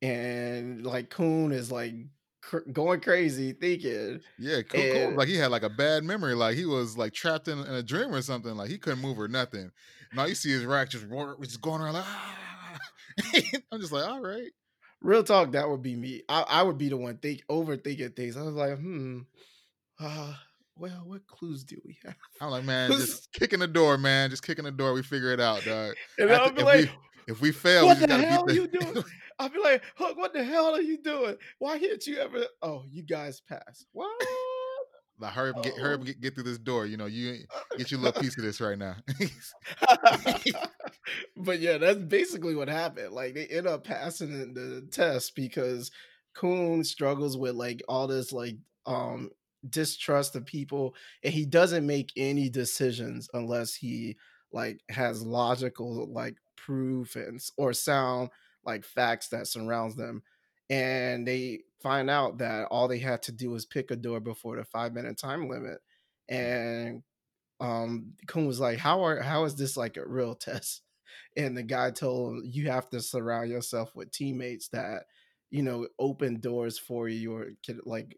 and 0.01 0.85
like 0.85 1.09
Khun 1.09 1.53
is 1.53 1.71
like 1.71 1.93
cr- 2.41 2.69
going 2.71 3.01
crazy 3.01 3.53
thinking. 3.53 4.21
Yeah, 4.39 4.61
cool, 4.63 4.81
and, 4.81 5.09
cool. 5.09 5.17
Like 5.17 5.27
he 5.27 5.35
had 5.35 5.51
like 5.51 5.63
a 5.63 5.69
bad 5.69 6.03
memory. 6.03 6.33
Like 6.33 6.55
he 6.55 6.65
was 6.65 6.97
like 6.97 7.13
trapped 7.13 7.47
in, 7.47 7.59
in, 7.59 7.73
a 7.73 7.83
dream 7.83 8.13
or 8.13 8.21
something. 8.21 8.55
Like 8.55 8.69
he 8.69 8.77
couldn't 8.77 9.01
move 9.01 9.19
or 9.19 9.27
nothing. 9.27 9.71
Now 10.15 10.25
you 10.25 10.35
see 10.35 10.51
his 10.51 10.65
rack 10.65 10.89
just 10.89 11.05
just 11.41 11.61
going 11.61 11.81
around 11.81 11.93
like. 11.93 12.05
Ah. 12.05 12.39
I'm 13.71 13.79
just 13.79 13.91
like, 13.91 14.07
all 14.07 14.21
right. 14.21 14.51
Real 15.01 15.23
talk, 15.23 15.51
that 15.51 15.69
would 15.69 15.81
be 15.81 15.95
me. 15.95 16.23
I, 16.29 16.41
I 16.41 16.63
would 16.63 16.77
be 16.77 16.89
the 16.89 16.97
one 16.97 17.17
think 17.17 17.43
overthinking 17.49 18.15
things. 18.15 18.37
I 18.37 18.43
was 18.43 18.53
like, 18.53 18.77
hmm. 18.77 19.19
Uh, 19.99 20.33
well, 20.77 21.03
what 21.05 21.25
clues 21.27 21.63
do 21.63 21.77
we 21.85 21.97
have? 22.05 22.15
I'm 22.41 22.49
like, 22.49 22.63
man, 22.63 22.91
just 22.91 23.31
kicking 23.33 23.59
the 23.59 23.67
door, 23.67 23.97
man. 23.97 24.29
Just 24.29 24.45
kicking 24.45 24.65
the 24.65 24.71
door. 24.71 24.93
We 24.93 25.03
figure 25.03 25.31
it 25.31 25.39
out, 25.39 25.63
dog. 25.63 25.93
And 26.17 26.31
I'll 26.31 26.51
be 26.51 26.63
like, 26.63 26.85
we, 26.85 26.91
if 27.27 27.41
we 27.41 27.51
fail, 27.51 27.85
what 27.85 27.99
we 27.99 28.07
the 28.07 28.17
hell 28.17 28.45
are 28.47 28.53
you 28.53 28.67
doing? 28.79 29.03
I'll 29.39 29.49
be 29.49 29.59
like, 29.59 29.83
Hook, 29.95 30.17
what 30.17 30.33
the 30.33 30.43
hell 30.43 30.75
are 30.75 30.81
you 30.81 30.97
doing? 30.97 31.35
Why 31.59 31.79
can't 31.79 32.05
you 32.05 32.17
ever? 32.17 32.45
Oh, 32.61 32.83
you 32.89 33.03
guys 33.03 33.41
pass. 33.41 33.85
What? 33.91 34.11
Like 35.19 35.33
hurry 35.33 35.51
up, 35.51 35.63
get, 35.63 35.77
hurry 35.77 35.93
up, 35.93 36.03
get, 36.03 36.19
get 36.19 36.35
through 36.35 36.43
this 36.45 36.57
door. 36.57 36.85
You 36.85 36.97
know, 36.97 37.05
you 37.05 37.45
get 37.77 37.91
your 37.91 37.99
little 37.99 38.19
piece 38.19 38.35
of 38.37 38.43
this 38.43 38.59
right 38.59 38.77
now. 38.77 38.95
but 41.37 41.59
yeah, 41.59 41.77
that's 41.77 41.99
basically 41.99 42.55
what 42.55 42.67
happened. 42.67 43.13
Like 43.13 43.35
they 43.35 43.45
end 43.45 43.67
up 43.67 43.83
passing 43.83 44.53
the 44.53 44.87
test 44.91 45.35
because 45.35 45.91
Khun 46.35 46.83
struggles 46.85 47.37
with 47.37 47.53
like 47.53 47.83
all 47.87 48.07
this 48.07 48.33
like 48.33 48.57
um 48.85 49.29
distrust 49.69 50.35
of 50.35 50.45
people, 50.45 50.95
and 51.23 51.33
he 51.33 51.45
doesn't 51.45 51.85
make 51.85 52.11
any 52.17 52.49
decisions 52.49 53.29
unless 53.33 53.75
he 53.75 54.17
like 54.51 54.81
has 54.89 55.23
logical 55.23 56.11
like 56.11 56.35
proof 56.55 57.15
and 57.15 57.39
or 57.57 57.73
sound 57.73 58.29
like 58.65 58.85
facts 58.85 59.29
that 59.29 59.47
surrounds 59.47 59.95
them 59.95 60.21
and 60.69 61.27
they 61.27 61.59
find 61.81 62.09
out 62.09 62.37
that 62.37 62.65
all 62.71 62.87
they 62.87 62.99
had 62.99 63.21
to 63.23 63.31
do 63.31 63.49
was 63.49 63.65
pick 63.65 63.91
a 63.91 63.95
door 63.95 64.19
before 64.19 64.55
the 64.55 64.63
five 64.63 64.93
minute 64.93 65.17
time 65.17 65.49
limit 65.49 65.79
and 66.29 67.03
um 67.59 68.13
Khun 68.27 68.47
was 68.47 68.59
like 68.59 68.79
how 68.79 69.03
are 69.05 69.21
how 69.21 69.45
is 69.45 69.55
this 69.55 69.77
like 69.77 69.97
a 69.97 70.07
real 70.07 70.35
test? 70.37 70.81
And 71.37 71.57
the 71.57 71.63
guy 71.63 71.91
told 71.91 72.37
him 72.37 72.43
you 72.45 72.69
have 72.69 72.89
to 72.89 73.01
surround 73.01 73.49
yourself 73.51 73.95
with 73.95 74.11
teammates 74.11 74.69
that 74.69 75.03
you 75.51 75.63
know 75.63 75.87
open 75.99 76.39
doors 76.39 76.79
for 76.79 77.07
you 77.07 77.35
or 77.35 77.47
can 77.65 77.79
like 77.85 78.17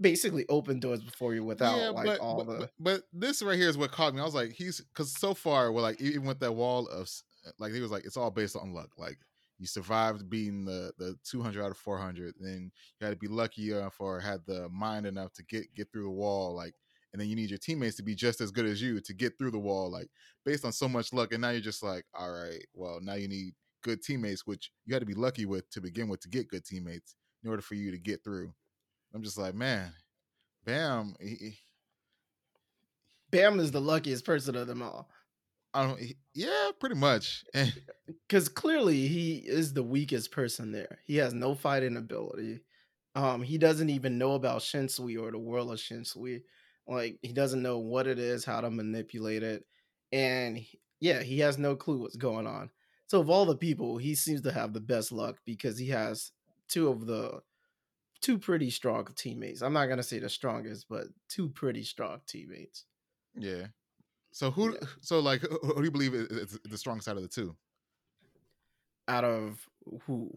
basically 0.00 0.44
open 0.48 0.80
doors 0.80 1.02
before 1.02 1.34
you 1.34 1.44
without 1.44 1.78
yeah, 1.78 1.88
like 1.90 2.06
but, 2.06 2.20
all 2.20 2.44
the 2.44 2.58
but, 2.58 2.70
but, 2.80 3.02
this 3.12 3.42
right 3.42 3.58
here 3.58 3.68
is 3.68 3.78
what 3.78 3.92
caught 3.92 4.14
me 4.14 4.20
i 4.20 4.24
was 4.24 4.34
like 4.34 4.52
he's 4.52 4.80
because 4.80 5.12
so 5.12 5.34
far 5.34 5.70
we're 5.72 5.80
like 5.80 6.00
even 6.00 6.24
with 6.24 6.40
that 6.40 6.52
wall 6.52 6.86
of 6.88 7.08
uh, 7.46 7.50
like 7.58 7.72
he 7.72 7.80
was 7.80 7.90
like 7.90 8.04
it's 8.04 8.16
all 8.16 8.30
based 8.30 8.56
on 8.56 8.72
luck 8.72 8.90
like 8.98 9.18
you 9.58 9.66
survived 9.66 10.28
beating 10.28 10.64
the 10.64 10.92
the 10.98 11.16
200 11.24 11.64
out 11.64 11.70
of 11.70 11.76
400 11.76 12.34
then 12.40 12.72
you 13.00 13.04
had 13.04 13.12
to 13.12 13.16
be 13.16 13.32
lucky 13.32 13.70
enough 13.70 13.94
or 14.00 14.18
had 14.18 14.40
the 14.46 14.68
mind 14.68 15.06
enough 15.06 15.32
to 15.34 15.44
get 15.44 15.72
get 15.74 15.90
through 15.92 16.04
the 16.04 16.10
wall 16.10 16.54
like 16.54 16.74
and 17.12 17.20
then 17.20 17.28
you 17.28 17.36
need 17.36 17.50
your 17.50 17.58
teammates 17.58 17.96
to 17.96 18.02
be 18.02 18.16
just 18.16 18.40
as 18.40 18.50
good 18.50 18.66
as 18.66 18.82
you 18.82 19.00
to 19.00 19.14
get 19.14 19.38
through 19.38 19.52
the 19.52 19.58
wall 19.58 19.90
like 19.90 20.08
based 20.44 20.64
on 20.64 20.72
so 20.72 20.88
much 20.88 21.12
luck 21.12 21.32
and 21.32 21.40
now 21.40 21.50
you're 21.50 21.60
just 21.60 21.82
like 21.82 22.04
all 22.18 22.32
right 22.32 22.66
well 22.74 22.98
now 23.00 23.14
you 23.14 23.28
need 23.28 23.54
good 23.82 24.02
teammates 24.02 24.46
which 24.46 24.72
you 24.86 24.94
had 24.94 25.00
to 25.00 25.06
be 25.06 25.14
lucky 25.14 25.46
with 25.46 25.70
to 25.70 25.80
begin 25.80 26.08
with 26.08 26.20
to 26.20 26.28
get 26.28 26.48
good 26.48 26.64
teammates 26.64 27.14
in 27.44 27.50
order 27.50 27.62
for 27.62 27.74
you 27.74 27.90
to 27.92 27.98
get 27.98 28.24
through 28.24 28.52
i'm 29.14 29.22
just 29.22 29.38
like 29.38 29.54
man 29.54 29.92
bam 30.64 31.14
he, 31.20 31.58
bam 33.30 33.60
is 33.60 33.70
the 33.70 33.80
luckiest 33.80 34.24
person 34.24 34.56
of 34.56 34.66
them 34.66 34.82
all 34.82 35.08
I 35.74 35.86
don't. 35.86 36.00
Yeah, 36.34 36.70
pretty 36.78 36.94
much. 36.94 37.44
Because 38.28 38.48
clearly 38.50 39.08
he 39.08 39.36
is 39.36 39.72
the 39.72 39.82
weakest 39.82 40.30
person 40.30 40.72
there. 40.72 40.98
He 41.04 41.16
has 41.16 41.32
no 41.32 41.54
fighting 41.54 41.96
ability. 41.96 42.60
Um, 43.14 43.42
he 43.42 43.56
doesn't 43.56 43.88
even 43.88 44.18
know 44.18 44.34
about 44.34 44.60
Shinsu 44.60 45.22
or 45.22 45.30
the 45.30 45.38
world 45.38 45.70
of 45.70 45.78
Shinsu. 45.78 46.42
Like 46.86 47.18
he 47.22 47.32
doesn't 47.32 47.62
know 47.62 47.78
what 47.78 48.06
it 48.06 48.18
is, 48.18 48.44
how 48.44 48.60
to 48.60 48.70
manipulate 48.70 49.42
it, 49.42 49.64
and 50.12 50.58
he, 50.58 50.78
yeah, 51.00 51.22
he 51.22 51.38
has 51.40 51.56
no 51.56 51.76
clue 51.76 51.98
what's 51.98 52.16
going 52.16 52.46
on. 52.46 52.70
So 53.06 53.20
of 53.20 53.30
all 53.30 53.46
the 53.46 53.56
people, 53.56 53.96
he 53.96 54.14
seems 54.14 54.42
to 54.42 54.52
have 54.52 54.74
the 54.74 54.80
best 54.80 55.10
luck 55.10 55.36
because 55.46 55.78
he 55.78 55.88
has 55.88 56.32
two 56.68 56.88
of 56.88 57.06
the 57.06 57.40
two 58.24 58.38
pretty 58.38 58.70
strong 58.70 59.06
teammates. 59.14 59.60
I'm 59.60 59.74
not 59.74 59.86
gonna 59.86 60.02
say 60.02 60.18
the 60.18 60.30
strongest, 60.30 60.86
but 60.88 61.08
two 61.28 61.50
pretty 61.50 61.82
strong 61.84 62.20
teammates. 62.26 62.86
Yeah. 63.36 63.66
So 64.32 64.50
who? 64.50 64.72
Yeah. 64.72 64.80
So 65.02 65.20
like, 65.20 65.42
who, 65.42 65.74
do 65.76 65.84
you 65.84 65.90
believe 65.90 66.14
is, 66.14 66.58
the 66.64 66.78
strongest 66.78 67.06
out 67.06 67.16
of 67.16 67.22
the 67.22 67.28
two? 67.28 67.54
Out 69.06 69.24
of 69.24 69.68
who? 70.06 70.30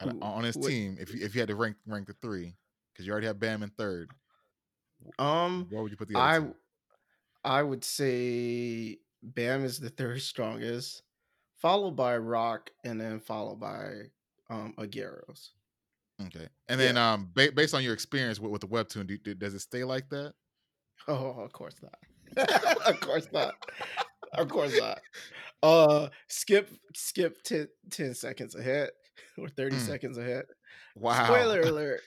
Out 0.00 0.08
of- 0.08 0.22
on 0.22 0.42
his 0.44 0.56
team, 0.56 0.96
if 1.00 1.14
you, 1.14 1.24
if 1.24 1.34
you 1.34 1.40
had 1.40 1.48
to 1.48 1.54
rank 1.54 1.76
rank 1.86 2.08
the 2.08 2.14
three, 2.14 2.56
because 2.92 3.06
you 3.06 3.12
already 3.12 3.28
have 3.28 3.38
Bam 3.38 3.62
in 3.62 3.70
third, 3.70 4.10
Um, 5.20 5.68
what 5.70 5.82
would 5.82 5.92
you 5.92 5.96
put 5.96 6.08
the 6.08 6.18
I 6.18 6.40
two? 6.40 6.54
I 7.44 7.62
would 7.62 7.84
say 7.84 8.98
Bam 9.22 9.64
is 9.64 9.78
the 9.78 9.90
third 9.90 10.20
strongest, 10.32 11.02
followed 11.54 11.92
by 11.96 12.18
Rock, 12.18 12.70
and 12.84 13.00
then 13.00 13.20
followed 13.20 13.60
by 13.60 14.10
um 14.50 14.74
Agueros. 14.78 15.50
Okay, 16.24 16.48
and 16.68 16.80
then 16.80 16.96
um, 16.96 17.30
ba- 17.34 17.52
based 17.52 17.74
on 17.74 17.82
your 17.84 17.92
experience 17.92 18.40
with, 18.40 18.50
with 18.50 18.60
the 18.62 18.68
webtoon, 18.68 19.06
do, 19.06 19.18
do, 19.18 19.34
does 19.34 19.54
it 19.54 19.60
stay 19.60 19.84
like 19.84 20.08
that? 20.10 20.34
Oh, 21.08 21.30
of 21.40 21.52
course 21.52 21.74
not. 21.82 21.94
of 22.86 23.00
course 23.00 23.28
not. 23.32 23.54
Of 24.34 24.48
course 24.48 24.78
not. 24.78 25.00
Uh 25.62 26.08
skip 26.28 26.70
skip 26.94 27.42
10, 27.42 27.68
10 27.90 28.14
seconds 28.14 28.54
ahead 28.54 28.90
or 29.38 29.48
30 29.48 29.76
Mm. 29.76 29.80
seconds 29.80 30.18
ahead. 30.18 30.46
Wow. 30.94 31.24
Spoiler 31.24 31.60
alert. 31.64 32.00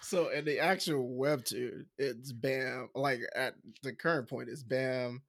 So 0.00 0.28
in 0.30 0.44
the 0.44 0.60
actual 0.60 1.08
webtoon, 1.18 1.86
it's 1.98 2.32
Bam. 2.32 2.88
Like 2.94 3.20
at 3.34 3.54
the 3.82 3.92
current 3.94 4.28
point, 4.28 4.48
it's 4.48 4.62
Bam, 4.62 5.22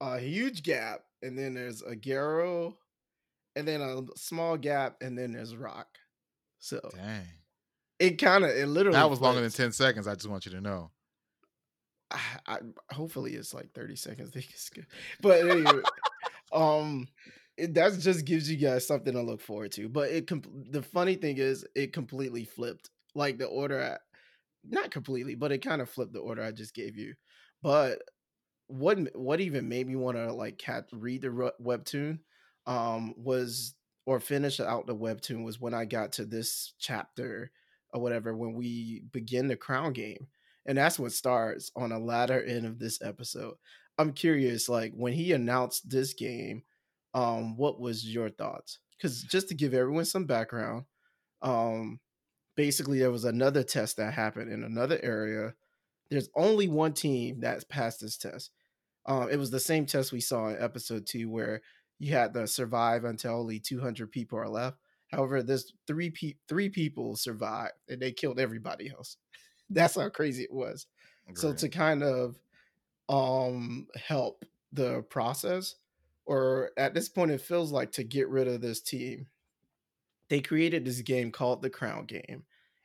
a 0.00 0.18
huge 0.18 0.62
gap, 0.62 1.02
and 1.22 1.38
then 1.38 1.54
there's 1.54 1.82
Aguero, 1.82 2.74
and 3.56 3.66
then 3.68 3.80
a 3.80 4.02
small 4.16 4.56
gap, 4.56 4.96
and 5.00 5.16
then 5.16 5.32
there's 5.32 5.56
Rock. 5.56 5.88
So 6.66 6.80
Dang, 6.96 7.22
it 8.00 8.18
kind 8.18 8.42
of 8.42 8.50
it 8.50 8.66
literally 8.66 8.96
that 8.96 9.08
was 9.08 9.20
longer 9.20 9.40
than 9.40 9.50
ten 9.50 9.70
seconds. 9.70 10.08
I 10.08 10.14
just 10.14 10.28
want 10.28 10.46
you 10.46 10.52
to 10.52 10.60
know. 10.60 10.90
I, 12.10 12.18
I 12.44 12.58
hopefully 12.92 13.34
it's 13.34 13.54
like 13.54 13.72
30 13.72 13.94
seconds 13.94 14.30
they 14.34 14.42
can 14.42 14.56
skip. 14.56 14.86
But 15.20 15.48
anyway, 15.48 15.80
um 16.52 17.06
it 17.56 17.74
that 17.74 17.96
just 18.00 18.24
gives 18.24 18.50
you 18.50 18.56
guys 18.56 18.84
something 18.84 19.12
to 19.12 19.22
look 19.22 19.40
forward 19.40 19.70
to. 19.72 19.88
But 19.88 20.10
it 20.10 20.26
com- 20.26 20.64
the 20.70 20.82
funny 20.82 21.14
thing 21.14 21.38
is 21.38 21.64
it 21.76 21.92
completely 21.92 22.44
flipped. 22.44 22.90
Like 23.14 23.38
the 23.38 23.46
order 23.46 23.80
I, 23.80 23.96
not 24.68 24.90
completely, 24.90 25.36
but 25.36 25.52
it 25.52 25.58
kind 25.58 25.80
of 25.80 25.88
flipped 25.88 26.14
the 26.14 26.18
order 26.18 26.42
I 26.42 26.50
just 26.50 26.74
gave 26.74 26.96
you. 26.96 27.14
But 27.62 28.00
what 28.66 28.98
what 29.14 29.40
even 29.40 29.68
made 29.68 29.86
me 29.86 29.94
want 29.94 30.16
to 30.16 30.32
like 30.32 30.58
cat 30.58 30.86
read 30.92 31.22
the 31.22 31.52
webtoon 31.62 32.18
um 32.66 33.14
was 33.16 33.76
or 34.06 34.20
finish 34.20 34.60
out 34.60 34.86
the 34.86 34.94
webtoon 34.94 35.44
was 35.44 35.60
when 35.60 35.74
I 35.74 35.84
got 35.84 36.12
to 36.12 36.24
this 36.24 36.72
chapter 36.78 37.50
or 37.92 38.00
whatever 38.00 38.34
when 38.34 38.54
we 38.54 39.02
begin 39.12 39.48
the 39.48 39.56
crown 39.56 39.92
game 39.92 40.28
and 40.64 40.78
that's 40.78 40.98
what 40.98 41.12
starts 41.12 41.70
on 41.76 41.90
the 41.90 41.98
latter 41.98 42.42
end 42.42 42.66
of 42.66 42.78
this 42.78 43.00
episode. 43.02 43.54
I'm 43.98 44.12
curious 44.12 44.68
like 44.68 44.92
when 44.94 45.12
he 45.12 45.32
announced 45.32 45.90
this 45.90 46.14
game 46.14 46.62
um 47.14 47.56
what 47.56 47.80
was 47.80 48.12
your 48.12 48.30
thoughts? 48.30 48.78
Because 48.96 49.22
just 49.22 49.48
to 49.48 49.54
give 49.54 49.74
everyone 49.74 50.04
some 50.04 50.24
background 50.24 50.84
um 51.42 51.98
basically 52.56 53.00
there 53.00 53.10
was 53.10 53.24
another 53.24 53.62
test 53.62 53.96
that 53.96 54.14
happened 54.14 54.52
in 54.52 54.62
another 54.62 54.98
area. 55.02 55.54
There's 56.10 56.28
only 56.36 56.68
one 56.68 56.92
team 56.92 57.40
that's 57.40 57.64
passed 57.64 58.00
this 58.00 58.16
test. 58.16 58.52
Um 59.04 59.28
it 59.30 59.36
was 59.36 59.50
the 59.50 59.60
same 59.60 59.84
test 59.84 60.12
we 60.12 60.20
saw 60.20 60.48
in 60.48 60.62
episode 60.62 61.06
two 61.06 61.28
where 61.28 61.62
you 61.98 62.12
had 62.12 62.34
to 62.34 62.46
survive 62.46 63.04
until 63.04 63.40
only 63.40 63.58
200 63.58 64.10
people 64.10 64.38
are 64.38 64.48
left. 64.48 64.78
However 65.10 65.42
there's 65.42 65.72
three 65.86 66.10
pe- 66.10 66.34
three 66.48 66.68
people 66.68 67.16
survived 67.16 67.74
and 67.88 68.00
they 68.00 68.12
killed 68.12 68.40
everybody 68.40 68.90
else. 68.90 69.16
That's 69.70 69.96
how 69.96 70.08
crazy 70.10 70.44
it 70.44 70.52
was. 70.52 70.86
So 71.34 71.52
to 71.52 71.68
kind 71.68 72.02
of 72.02 72.38
um 73.08 73.86
help 73.96 74.44
the 74.72 75.02
process 75.02 75.76
or 76.24 76.70
at 76.76 76.92
this 76.94 77.08
point 77.08 77.30
it 77.30 77.40
feels 77.40 77.70
like 77.72 77.92
to 77.92 78.04
get 78.04 78.28
rid 78.28 78.48
of 78.48 78.60
this 78.60 78.80
team 78.80 79.26
they 80.28 80.40
created 80.40 80.84
this 80.84 81.00
game 81.02 81.30
called 81.30 81.62
the 81.62 81.70
crown 81.70 82.04
game 82.04 82.44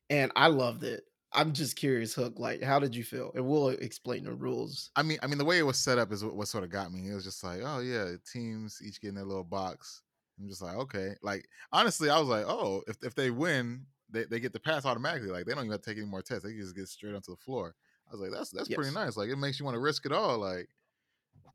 and 0.10 0.32
i 0.36 0.48
loved 0.48 0.84
it 0.84 1.06
i'm 1.33 1.53
just 1.53 1.75
curious 1.75 2.13
hook 2.13 2.39
like 2.39 2.61
how 2.61 2.79
did 2.79 2.95
you 2.95 3.03
feel 3.03 3.31
and 3.35 3.47
we'll 3.47 3.69
explain 3.69 4.23
the 4.23 4.33
rules 4.33 4.91
I 4.95 5.03
mean, 5.03 5.19
I 5.23 5.27
mean, 5.27 5.38
the 5.38 5.45
way 5.45 5.57
it 5.57 5.63
was 5.63 5.79
set 5.79 5.97
up 5.97 6.11
is 6.11 6.23
what, 6.23 6.35
what 6.35 6.47
sort 6.47 6.63
of 6.65 6.69
got 6.69 6.91
me. 6.91 7.09
It 7.09 7.13
was 7.13 7.23
just 7.23 7.43
like, 7.43 7.61
oh 7.63 7.79
yeah, 7.79 8.15
teams 8.31 8.81
each 8.85 9.00
getting 9.01 9.15
their 9.15 9.25
little 9.25 9.43
box. 9.45 10.03
I'm 10.39 10.50
just 10.50 10.61
like, 10.61 10.75
okay. 10.75 11.15
Like 11.21 11.47
honestly, 11.71 12.09
I 12.09 12.19
was 12.19 12.27
like, 12.27 12.45
oh, 12.47 12.83
if 12.88 12.97
if 13.03 13.15
they 13.15 13.31
win, 13.31 13.85
they, 14.09 14.25
they 14.25 14.39
get 14.41 14.51
the 14.53 14.59
pass 14.59 14.85
automatically. 14.85 15.29
Like 15.29 15.45
they 15.45 15.53
don't 15.53 15.63
even 15.63 15.71
have 15.71 15.81
to 15.81 15.89
take 15.89 15.97
any 15.97 16.07
more 16.07 16.21
tests. 16.21 16.43
They 16.43 16.53
just 16.55 16.75
get 16.75 16.88
straight 16.89 17.15
onto 17.15 17.31
the 17.31 17.38
floor. 17.38 17.75
I 18.07 18.11
was 18.11 18.19
like, 18.19 18.31
that's 18.31 18.50
that's 18.51 18.69
pretty 18.69 18.91
nice. 18.93 19.15
Like 19.15 19.29
it 19.29 19.38
makes 19.38 19.59
you 19.59 19.65
want 19.65 19.75
to 19.75 19.79
risk 19.81 20.05
it 20.05 20.11
all. 20.11 20.39
Like, 20.39 20.67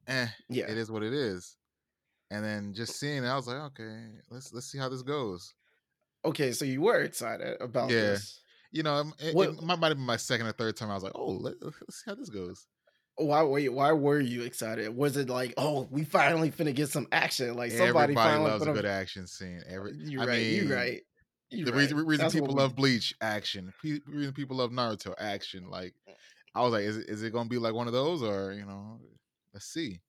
eh, 0.08 0.28
yeah 0.48 0.68
it 0.68 0.78
is 0.78 0.90
what 0.90 1.02
it 1.04 1.14
is. 1.14 1.58
And 2.30 2.44
then 2.44 2.74
just 2.74 2.98
seeing 2.98 3.24
it, 3.24 3.28
I 3.28 3.36
was 3.36 3.48
like, 3.48 3.58
okay, 3.72 4.20
let's 4.30 4.52
let's 4.52 4.66
see 4.68 4.78
how 4.78 4.88
this 4.90 5.02
goes. 5.02 5.54
okay 6.24 6.52
so 6.52 6.64
you 6.64 6.82
were 6.82 7.00
excited 7.02 7.60
about 7.60 7.96
Yeah. 7.96 7.98
this 7.98 8.42
You 8.76 8.82
know, 8.82 8.94
um, 8.94 9.14
it, 9.18 9.28
it, 9.28 9.34
What- 9.34 9.48
it 9.50 9.62
might, 9.62 9.78
might 9.78 9.88
have 9.88 9.96
been 9.96 10.06
my 10.06 10.16
second 10.18 10.46
or 10.46 10.52
third 10.52 10.76
time. 10.76 10.90
I 10.90 10.94
was 10.94 11.02
like, 11.02 11.12
oh, 11.14 11.32
let, 11.32 11.54
let's 11.62 11.76
see 11.90 12.02
how 12.10 12.14
this 12.14 12.28
goes. 12.28 12.66
why 13.16 13.42
wait 13.42 13.72
why 13.72 13.92
were 13.92 14.20
you 14.20 14.42
excited 14.42 14.94
was 14.94 15.16
it 15.16 15.30
like 15.30 15.54
oh 15.56 15.88
we 15.90 16.04
finally 16.04 16.50
finna 16.50 16.74
get 16.74 16.90
some 16.90 17.06
action 17.10 17.54
like 17.54 17.70
somebody 17.70 17.88
Everybody 17.88 18.14
finally 18.14 18.50
loves 18.50 18.66
a 18.66 18.72
good 18.72 18.84
action 18.84 19.26
scene. 19.26 19.62
Every, 19.66 19.92
you're 20.04 20.22
I 20.22 20.26
right 20.26 20.38
mean, 20.42 20.54
you're 20.68 20.76
right 20.76 21.00
you're 21.48 21.64
the 21.64 21.72
right. 21.72 21.78
reason, 21.80 21.96
reason 22.06 22.24
That's 22.24 22.34
people 22.34 22.48
we- 22.54 22.60
love 22.60 22.76
Bleach 22.76 23.14
action, 23.22 23.72
pe- 23.82 24.00
reason 24.06 24.34
people 24.34 24.56
love 24.58 24.70
Naruto 24.70 25.14
action. 25.18 25.70
Like, 25.70 25.94
mm. 26.08 26.12
I 26.54 26.60
was 26.62 26.72
like, 26.72 26.82
is 26.84 26.96
it, 26.98 27.08
is 27.08 27.22
it 27.22 27.32
gonna 27.32 27.48
be 27.48 27.56
like 27.58 27.72
one 27.72 27.86
of 27.86 27.92
those, 27.94 28.22
or 28.22 28.52
you 28.52 28.66
know, 28.66 29.00
let's 29.54 29.64
see. 29.66 30.00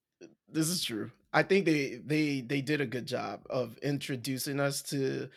this 0.51 0.67
is 0.67 0.83
true. 0.83 1.11
I 1.31 1.43
think 1.43 1.65
they 1.65 2.01
they 2.03 2.41
they 2.41 2.61
did 2.61 2.81
a 2.81 2.85
good 2.87 3.05
job 3.05 3.41
of 3.49 3.77
introducing 3.83 4.59
us 4.59 4.81
to 4.89 5.29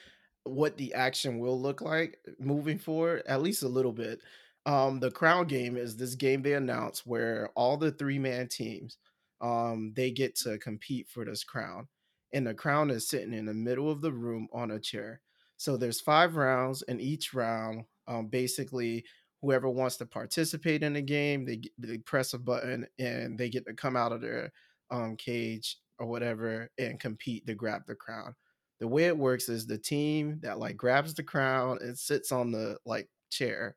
what 0.45 0.77
the 0.77 0.95
action 0.95 1.39
will 1.39 1.61
look 1.61 1.81
like 1.81 2.19
moving 2.39 2.79
forward, 2.79 3.23
at 3.27 3.43
least 3.43 3.63
a 3.63 3.69
little 3.69 3.93
bit. 3.93 4.21
Um, 4.67 5.01
the 5.01 5.11
crown 5.11 5.47
game 5.47 5.77
is 5.77 5.97
this 5.97 6.15
game 6.15 6.43
they 6.43 6.55
announced 6.55 7.07
where 7.07 7.51
all 7.57 7.77
the 7.77 7.93
three 7.93 8.19
man 8.19 8.49
teams 8.49 8.99
um 9.41 9.93
they 9.97 10.11
get 10.11 10.35
to 10.37 10.59
compete 10.59 11.09
for 11.09 11.25
this 11.25 11.45
crown, 11.45 11.89
and 12.33 12.47
the 12.47 12.55
crown 12.55 12.91
is 12.91 13.09
sitting 13.09 13.33
in 13.35 13.47
the 13.47 13.55
middle 13.55 13.91
of 13.91 14.01
the 14.03 14.13
room 14.13 14.49
on 14.53 14.71
a 14.73 14.79
chair. 14.81 15.21
So 15.57 15.77
there's 15.77 16.01
five 16.01 16.37
rounds, 16.37 16.83
and 16.83 17.01
each 17.01 17.35
round, 17.35 17.85
um, 18.09 18.29
basically 18.29 19.05
whoever 19.43 19.69
wants 19.71 19.97
to 19.99 20.07
participate 20.07 20.83
in 20.83 20.93
the 20.95 21.03
game, 21.03 21.45
they 21.47 21.63
they 21.79 21.99
press 21.99 22.35
a 22.35 22.39
button 22.39 22.87
and 22.99 23.39
they 23.39 23.49
get 23.49 23.67
to 23.67 23.75
come 23.75 23.97
out 23.97 24.13
of 24.13 24.21
their 24.21 24.53
um 24.91 25.17
cage 25.17 25.79
or 25.99 26.07
whatever 26.07 26.71
and 26.79 27.01
compete 27.01 27.47
to 27.47 27.55
grab 27.55 27.83
the 27.87 27.95
crown. 27.95 28.35
The 28.81 28.89
way 28.89 29.05
it 29.07 29.19
works 29.19 29.49
is 29.49 29.67
the 29.67 29.79
team 29.79 30.41
that 30.41 30.59
like 30.59 30.77
grabs 30.77 31.15
the 31.15 31.23
crown 31.25 31.79
and 31.83 31.99
sits 31.99 32.33
on 32.33 32.53
the 32.53 32.79
like 32.87 33.11
chair. 33.31 33.77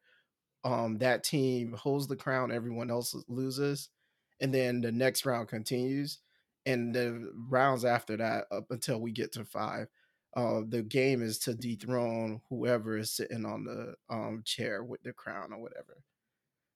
Um, 0.63 0.97
that 0.99 1.23
team 1.23 1.73
holds 1.73 2.07
the 2.07 2.15
crown, 2.15 2.51
everyone 2.51 2.89
else 2.89 3.15
loses, 3.27 3.89
and 4.39 4.53
then 4.53 4.81
the 4.81 4.91
next 4.91 5.25
round 5.25 5.49
continues, 5.49 6.19
and 6.65 6.95
the 6.95 7.31
rounds 7.35 7.83
after 7.85 8.15
that 8.17 8.47
up 8.51 8.71
until 8.71 9.01
we 9.01 9.11
get 9.11 9.33
to 9.33 9.45
five. 9.45 9.87
Uh, 10.35 10.61
the 10.67 10.81
game 10.81 11.21
is 11.21 11.37
to 11.39 11.53
dethrone 11.53 12.41
whoever 12.49 12.97
is 12.97 13.11
sitting 13.11 13.45
on 13.45 13.65
the 13.65 13.95
um 14.09 14.41
chair 14.43 14.83
with 14.83 15.03
the 15.03 15.13
crown 15.13 15.53
or 15.53 15.61
whatever. 15.61 16.03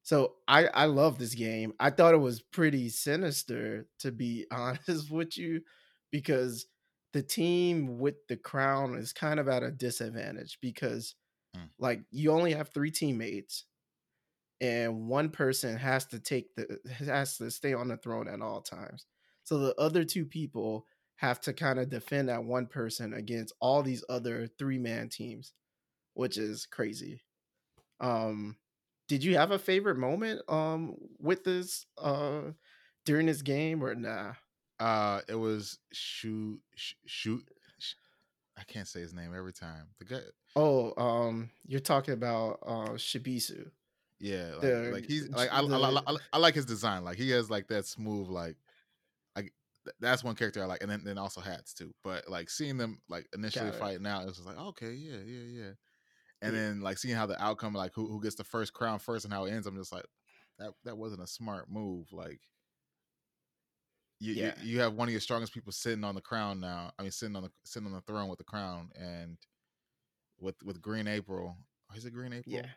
So 0.03 0.37
I 0.47 0.67
I 0.67 0.85
love 0.85 1.19
this 1.19 1.35
game. 1.35 1.73
I 1.79 1.89
thought 1.89 2.13
it 2.13 2.17
was 2.17 2.41
pretty 2.41 2.89
sinister 2.89 3.87
to 3.99 4.11
be 4.11 4.47
honest 4.51 5.11
with 5.11 5.37
you 5.37 5.63
because 6.11 6.67
the 7.13 7.23
team 7.23 7.99
with 7.99 8.27
the 8.27 8.37
crown 8.37 8.95
is 8.95 9.13
kind 9.13 9.39
of 9.39 9.47
at 9.47 9.63
a 9.63 9.71
disadvantage 9.71 10.59
because 10.61 11.15
Mm. 11.55 11.67
like 11.79 12.01
you 12.11 12.31
only 12.31 12.53
have 12.53 12.69
3 12.69 12.91
teammates 12.91 13.65
and 14.59 15.07
one 15.07 15.29
person 15.29 15.77
has 15.77 16.05
to 16.07 16.19
take 16.19 16.55
the 16.55 16.79
has 17.05 17.37
to 17.37 17.51
stay 17.51 17.73
on 17.73 17.87
the 17.87 17.97
throne 17.97 18.27
at 18.27 18.41
all 18.41 18.61
times. 18.61 19.05
So 19.43 19.59
the 19.59 19.75
other 19.75 20.03
two 20.03 20.25
people 20.25 20.87
have 21.17 21.39
to 21.41 21.53
kind 21.53 21.79
of 21.79 21.89
defend 21.89 22.29
that 22.29 22.43
one 22.43 22.67
person 22.67 23.13
against 23.13 23.53
all 23.59 23.81
these 23.83 24.03
other 24.09 24.47
three-man 24.47 25.09
teams, 25.09 25.53
which 26.15 26.37
is 26.37 26.65
crazy. 26.67 27.23
Um 27.99 28.57
did 29.07 29.23
you 29.23 29.37
have 29.37 29.51
a 29.51 29.59
favorite 29.59 29.97
moment 29.97 30.41
um 30.49 30.95
with 31.19 31.43
this 31.43 31.85
uh 31.97 32.51
during 33.05 33.27
this 33.27 33.41
game 33.41 33.83
or 33.83 33.95
nah? 33.95 34.35
Uh, 34.79 35.21
it 35.27 35.35
was 35.35 35.79
shoot 35.91 36.59
shoot. 37.05 37.43
Sh- 37.79 37.93
I 38.57 38.63
can't 38.63 38.87
say 38.87 39.01
his 39.01 39.13
name 39.13 39.33
every 39.35 39.53
time. 39.53 39.87
The 39.99 40.05
guy, 40.05 40.19
Oh, 40.55 40.93
um 41.01 41.49
you're 41.65 41.79
talking 41.79 42.13
about 42.13 42.59
uh 42.65 42.89
Shibisu. 42.95 43.69
yeah, 44.19 44.51
like, 44.53 44.61
The- 44.61 44.89
like 44.93 45.05
he's 45.05 45.29
like 45.29 45.51
I, 45.51 45.57
I, 45.57 45.59
I, 45.59 45.67
the- 45.67 46.03
I, 46.07 46.15
I 46.33 46.37
like 46.37 46.55
his 46.55 46.65
design. 46.65 47.03
Like 47.03 47.17
he 47.17 47.29
has 47.31 47.49
like 47.49 47.67
that 47.67 47.85
smooth 47.85 48.27
like. 48.29 48.55
I, 49.35 49.41
th- 49.41 49.51
that's 49.99 50.23
one 50.23 50.35
character 50.35 50.61
I 50.61 50.65
like, 50.65 50.81
and 50.81 50.91
then, 50.91 51.01
then 51.03 51.17
also 51.17 51.41
hats 51.41 51.73
too. 51.73 51.93
But 52.03 52.29
like 52.29 52.49
seeing 52.49 52.77
them 52.77 52.99
like 53.09 53.27
initially 53.33 53.65
Got 53.69 53.75
it. 53.75 53.79
fight 53.79 54.01
now, 54.01 54.21
it 54.21 54.25
was 54.25 54.35
just 54.37 54.47
like 54.47 54.57
okay, 54.57 54.91
yeah, 54.93 55.17
yeah, 55.25 55.43
yeah. 55.63 55.71
and 56.41 56.53
Yeah. 56.53 56.59
then 56.59 56.81
like 56.81 56.97
seeing 56.97 57.15
how 57.15 57.25
the 57.25 57.41
outcome, 57.41 57.73
like 57.73 57.93
who 57.95 58.07
who 58.07 58.21
gets 58.21 58.35
the 58.35 58.43
first 58.43 58.73
crown 58.73 58.99
first 58.99 59.25
and 59.25 59.33
how 59.33 59.45
it 59.45 59.51
ends, 59.51 59.65
I'm 59.67 59.77
just 59.77 59.91
like, 59.93 60.05
that 60.59 60.73
that 60.85 60.97
wasn't 60.97 61.21
a 61.21 61.27
smart 61.27 61.69
move. 61.69 62.07
Like 62.11 62.41
you, 64.19 64.33
Yeah. 64.33 64.53
you 64.61 64.73
you 64.73 64.79
have 64.79 64.93
one 64.93 65.07
of 65.07 65.11
your 65.11 65.21
strongest 65.21 65.53
people 65.53 65.71
sitting 65.71 66.03
on 66.03 66.15
the 66.15 66.21
crown 66.21 66.59
now. 66.59 66.91
I 66.97 67.01
mean, 67.03 67.11
sitting 67.11 67.35
on 67.35 67.43
the 67.43 67.51
sitting 67.63 67.87
on 67.87 67.93
the 67.93 68.01
throne 68.01 68.29
with 68.29 68.39
the 68.39 68.43
crown, 68.45 68.89
and 68.95 69.37
with 70.39 70.55
with 70.63 70.81
Green 70.81 71.07
April. 71.07 71.55
Is 71.95 72.05
it 72.05 72.11
Green 72.11 72.33
April? 72.33 72.55
Yeah. 72.55 72.67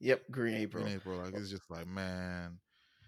Yep. 0.00 0.30
Green 0.30 0.54
April. 0.54 0.84
Green 0.84 0.96
April. 0.96 1.18
Like 1.18 1.34
oh 1.34 1.38
it's 1.38 1.50
just 1.50 1.70
like, 1.70 1.86
man, 1.86 2.58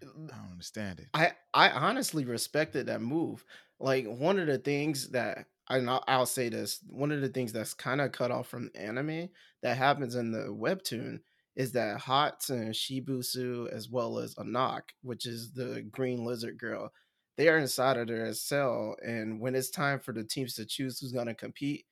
I 0.03 0.07
don't 0.07 0.51
understand 0.53 1.01
it. 1.01 1.09
I 1.15 1.33
I 1.55 1.71
honestly 1.71 2.25
respected 2.25 2.87
that 2.87 3.01
move. 3.03 3.45
Like 3.81 4.07
one 4.07 4.39
of 4.39 4.47
the 4.47 4.59
things 4.59 5.11
that 5.11 5.47
and 5.69 5.89
I'll, 5.89 6.05
I'll 6.07 6.27
say 6.27 6.49
this, 6.49 6.81
one 6.89 7.13
of 7.13 7.21
the 7.21 7.29
things 7.29 7.53
that's 7.53 7.75
kind 7.75 8.01
of 8.01 8.13
cut 8.13 8.31
off 8.31 8.49
from 8.49 8.71
anime 8.75 9.29
that 9.63 9.77
happens 9.77 10.15
in 10.15 10.33
the 10.33 10.49
webtoon 10.49 11.21
is 11.57 11.73
that 11.73 12.01
Hatz 12.01 12.51
and 12.51 12.75
Shibisu 12.75 13.69
as 13.71 13.89
well 13.89 14.19
as 14.19 14.35
Anak, 14.39 14.93
which 15.03 15.27
is 15.27 15.53
the 15.53 15.83
green 15.91 16.25
lizard 16.25 16.59
girl, 16.59 16.93
they 17.37 17.49
are 17.49 17.59
inside 17.59 17.97
of 17.97 18.09
their 18.09 18.33
cell 18.35 18.97
and 19.05 19.41
when 19.41 19.55
it's 19.55 19.71
time 19.71 19.99
for 19.99 20.13
the 20.13 20.25
teams 20.25 20.55
to 20.55 20.67
choose 20.67 20.99
who's 20.99 21.13
going 21.13 21.27
to 21.27 21.35
compete, 21.35 21.87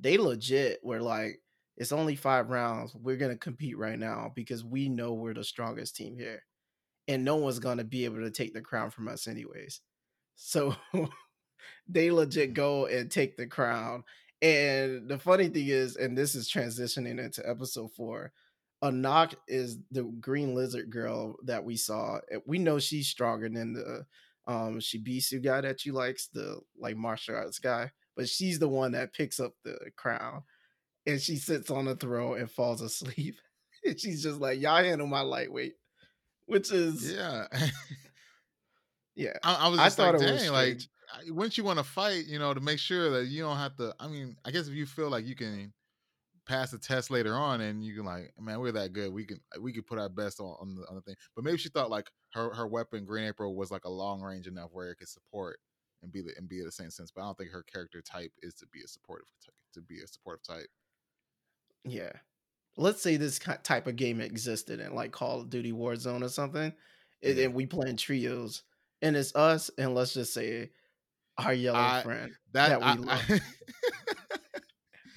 they 0.00 0.18
legit 0.18 0.80
were 0.82 1.00
like 1.00 1.40
it's 1.76 1.92
only 1.92 2.14
5 2.14 2.50
rounds. 2.50 2.94
We're 2.94 3.16
going 3.16 3.32
to 3.32 3.38
compete 3.38 3.76
right 3.76 3.98
now 3.98 4.30
because 4.36 4.62
we 4.62 4.88
know 4.88 5.12
we're 5.12 5.34
the 5.34 5.42
strongest 5.42 5.96
team 5.96 6.16
here 6.16 6.44
and 7.08 7.24
no 7.24 7.36
one's 7.36 7.58
gonna 7.58 7.84
be 7.84 8.04
able 8.04 8.20
to 8.20 8.30
take 8.30 8.54
the 8.54 8.60
crown 8.60 8.90
from 8.90 9.08
us 9.08 9.26
anyways. 9.26 9.80
So 10.36 10.74
they 11.88 12.10
legit 12.10 12.50
mm. 12.50 12.54
go 12.54 12.86
and 12.86 13.10
take 13.10 13.36
the 13.36 13.46
crown. 13.46 14.04
And 14.42 15.08
the 15.08 15.18
funny 15.18 15.48
thing 15.48 15.68
is, 15.68 15.96
and 15.96 16.16
this 16.16 16.34
is 16.34 16.50
transitioning 16.50 17.22
into 17.22 17.48
episode 17.48 17.92
four, 17.92 18.32
Anak 18.82 19.34
is 19.48 19.78
the 19.90 20.02
green 20.20 20.54
lizard 20.54 20.90
girl 20.90 21.36
that 21.44 21.64
we 21.64 21.76
saw. 21.76 22.18
We 22.46 22.58
know 22.58 22.78
she's 22.78 23.08
stronger 23.08 23.48
than 23.48 23.72
the 23.72 24.04
um 24.46 24.78
Shibisu 24.78 25.42
guy 25.42 25.60
that 25.62 25.84
you 25.84 25.92
likes, 25.92 26.28
the 26.28 26.60
like 26.78 26.96
martial 26.96 27.36
arts 27.36 27.58
guy, 27.58 27.90
but 28.16 28.28
she's 28.28 28.58
the 28.58 28.68
one 28.68 28.92
that 28.92 29.12
picks 29.12 29.40
up 29.40 29.52
the 29.64 29.78
crown 29.96 30.42
and 31.06 31.20
she 31.20 31.36
sits 31.36 31.70
on 31.70 31.84
the 31.84 31.96
throne 31.96 32.38
and 32.40 32.50
falls 32.50 32.80
asleep. 32.80 33.36
And 33.86 34.00
she's 34.00 34.22
just 34.22 34.40
like, 34.40 34.58
Y'all 34.62 34.82
handle 34.82 35.06
my 35.06 35.20
lightweight. 35.20 35.74
Which 36.46 36.72
is 36.72 37.12
Yeah. 37.12 37.46
yeah. 39.14 39.36
I, 39.42 39.66
I 39.66 39.68
was 39.68 39.78
I 39.78 39.90
thought 39.90 40.14
like, 40.14 40.22
it 40.22 40.32
was 40.32 40.50
like, 40.50 40.80
wouldn't 41.28 41.58
you 41.58 41.64
want 41.64 41.78
to 41.78 41.84
fight, 41.84 42.24
you 42.26 42.38
know, 42.38 42.54
to 42.54 42.60
make 42.60 42.78
sure 42.78 43.10
that 43.10 43.26
you 43.26 43.42
don't 43.42 43.58
have 43.58 43.76
to? 43.76 43.94
I 44.00 44.08
mean, 44.08 44.36
I 44.42 44.50
guess 44.52 44.68
if 44.68 44.74
you 44.74 44.86
feel 44.86 45.10
like 45.10 45.26
you 45.26 45.34
can 45.34 45.72
pass 46.46 46.70
the 46.70 46.78
test 46.78 47.10
later 47.10 47.34
on, 47.34 47.60
and 47.60 47.84
you 47.84 47.94
can 47.94 48.04
like, 48.04 48.32
man, 48.38 48.60
we're 48.60 48.72
that 48.72 48.92
good, 48.92 49.12
we 49.12 49.24
can 49.24 49.40
uh, 49.56 49.60
we 49.60 49.72
could 49.72 49.86
put 49.86 49.98
our 49.98 50.08
best 50.08 50.40
on, 50.40 50.56
on 50.60 50.74
the 50.74 50.82
on 50.88 50.94
the 50.96 51.02
thing. 51.02 51.16
But 51.34 51.44
maybe 51.44 51.58
she 51.58 51.68
thought 51.68 51.90
like 51.90 52.10
her 52.32 52.52
her 52.54 52.66
weapon, 52.66 53.04
Green 53.04 53.26
April, 53.26 53.54
was 53.54 53.70
like 53.70 53.84
a 53.84 53.90
long 53.90 54.20
range 54.20 54.46
enough 54.46 54.70
where 54.72 54.90
it 54.90 54.96
could 54.96 55.08
support 55.08 55.58
and 56.02 56.12
be 56.12 56.20
the 56.20 56.32
and 56.36 56.48
be 56.48 56.62
the 56.62 56.72
same 56.72 56.90
sense. 56.90 57.10
But 57.10 57.22
I 57.22 57.24
don't 57.24 57.38
think 57.38 57.50
her 57.50 57.64
character 57.64 58.02
type 58.02 58.32
is 58.42 58.54
to 58.54 58.66
be 58.72 58.80
a 58.84 58.88
supportive 58.88 59.26
to 59.74 59.80
be 59.82 60.00
a 60.00 60.06
supportive 60.06 60.44
type. 60.46 60.68
Yeah. 61.84 62.12
Let's 62.76 63.02
say 63.02 63.16
this 63.16 63.38
type 63.62 63.86
of 63.86 63.96
game 63.96 64.20
existed 64.20 64.80
in 64.80 64.94
like 64.94 65.12
Call 65.12 65.40
of 65.40 65.50
Duty 65.50 65.72
Warzone 65.72 66.24
or 66.24 66.28
something, 66.28 66.72
and, 67.22 67.34
mm-hmm. 67.34 67.44
and 67.44 67.54
we 67.54 67.66
playing 67.66 67.96
trios, 67.96 68.64
and 69.00 69.16
it's 69.16 69.34
us, 69.36 69.70
and 69.78 69.94
let's 69.94 70.14
just 70.14 70.34
say 70.34 70.70
our 71.38 71.54
yellow 71.54 71.78
I- 71.78 72.02
friend. 72.02 72.32
That, 72.52 72.68
That 72.70 72.80
we 72.80 72.86
I, 72.86 72.94
love. 72.94 73.22
I- 73.30 73.40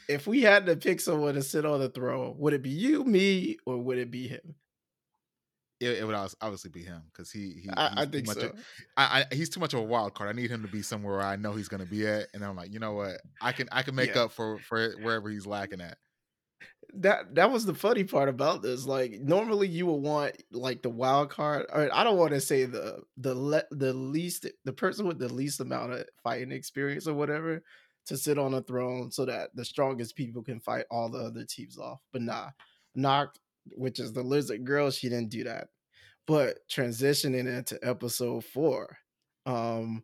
If 0.07 0.25
we 0.27 0.41
had 0.41 0.65
to 0.67 0.75
pick 0.77 0.99
someone 1.01 1.35
to 1.35 1.43
sit 1.43 1.65
on 1.65 1.79
the 1.79 1.89
throne, 1.89 2.35
would 2.37 2.53
it 2.53 2.61
be 2.61 2.69
you, 2.69 3.03
me, 3.03 3.57
or 3.65 3.77
would 3.77 3.97
it 3.97 4.11
be 4.11 4.27
him? 4.27 4.55
it, 5.79 5.99
it 5.99 6.07
would 6.07 6.15
obviously 6.41 6.71
be 6.71 6.81
him 6.81 7.03
because 7.11 7.29
he, 7.31 7.51
he 7.61 7.69
I, 7.77 7.89
he's 7.89 7.97
I 7.99 8.05
too 8.05 8.11
think 8.11 8.27
much 8.27 8.37
so. 8.37 8.47
of- 8.47 8.65
I, 8.97 9.25
I 9.31 9.35
he's 9.35 9.49
too 9.49 9.59
much 9.59 9.73
of 9.73 9.79
a 9.79 9.83
wild 9.83 10.15
card. 10.15 10.29
I 10.29 10.33
need 10.33 10.49
him 10.49 10.63
to 10.63 10.67
be 10.67 10.81
somewhere 10.81 11.17
where 11.17 11.25
I 11.25 11.35
know 11.35 11.53
he's 11.53 11.67
going 11.67 11.83
to 11.83 11.89
be 11.89 12.07
at, 12.07 12.27
and 12.33 12.43
I'm 12.43 12.55
like, 12.55 12.73
you 12.73 12.79
know 12.79 12.93
what, 12.93 13.17
I 13.41 13.51
can 13.51 13.67
I 13.71 13.83
can 13.83 13.93
make 13.95 14.15
Yeah. 14.15 14.23
up 14.23 14.31
for 14.31 14.57
for 14.59 14.91
wherever 15.01 15.29
he's 15.29 15.45
lacking 15.45 15.81
at. 15.81 15.97
that 16.95 17.35
that 17.35 17.51
was 17.51 17.65
the 17.65 17.75
funny 17.75 18.05
part 18.05 18.27
about 18.29 18.63
this. 18.63 18.85
Like 18.87 19.19
normally 19.21 19.67
you 19.67 19.85
would 19.85 20.01
want 20.01 20.41
like 20.51 20.81
the 20.81 20.89
wild 20.89 21.29
card. 21.29 21.67
Or 21.71 21.89
I 21.93 22.03
don't 22.03 22.17
want 22.17 22.31
to 22.31 22.41
say 22.41 22.65
the 22.65 23.01
the 23.17 23.35
le- 23.35 23.63
the 23.69 23.93
least 23.93 24.47
the 24.65 24.73
person 24.73 25.05
with 25.05 25.19
the 25.19 25.31
least 25.31 25.59
amount 25.59 25.91
of 25.93 26.05
fighting 26.23 26.51
experience 26.51 27.05
or 27.07 27.13
whatever 27.13 27.61
to 28.07 28.17
sit 28.17 28.37
on 28.37 28.53
a 28.53 28.61
throne 28.61 29.11
so 29.11 29.25
that 29.25 29.55
the 29.55 29.65
strongest 29.65 30.15
people 30.15 30.41
can 30.43 30.59
fight 30.59 30.85
all 30.89 31.09
the 31.09 31.19
other 31.19 31.43
teams 31.45 31.77
off. 31.77 31.99
But 32.11 32.21
nah, 32.21 32.49
Knock, 32.95 33.35
which 33.75 33.99
is 33.99 34.13
the 34.13 34.23
lizard 34.23 34.65
girl, 34.65 34.91
she 34.91 35.09
didn't 35.09 35.29
do 35.29 35.43
that. 35.43 35.67
But 36.25 36.59
transitioning 36.69 37.47
into 37.47 37.79
episode 37.81 38.43
four, 38.43 38.97
um, 39.45 40.03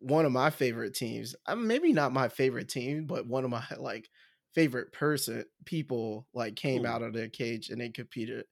one 0.00 0.24
of 0.24 0.32
my 0.32 0.50
favorite 0.50 0.94
teams, 0.94 1.34
uh, 1.46 1.54
maybe 1.54 1.92
not 1.92 2.12
my 2.12 2.28
favorite 2.28 2.68
team, 2.68 3.06
but 3.06 3.26
one 3.26 3.44
of 3.44 3.50
my 3.50 3.64
like 3.78 4.08
favorite 4.54 4.92
person 4.92 5.44
people 5.64 6.26
like 6.34 6.56
came 6.56 6.84
Ooh. 6.84 6.88
out 6.88 7.02
of 7.02 7.12
their 7.12 7.28
cage 7.28 7.70
and 7.70 7.80
they 7.80 7.90
competed. 7.90 8.44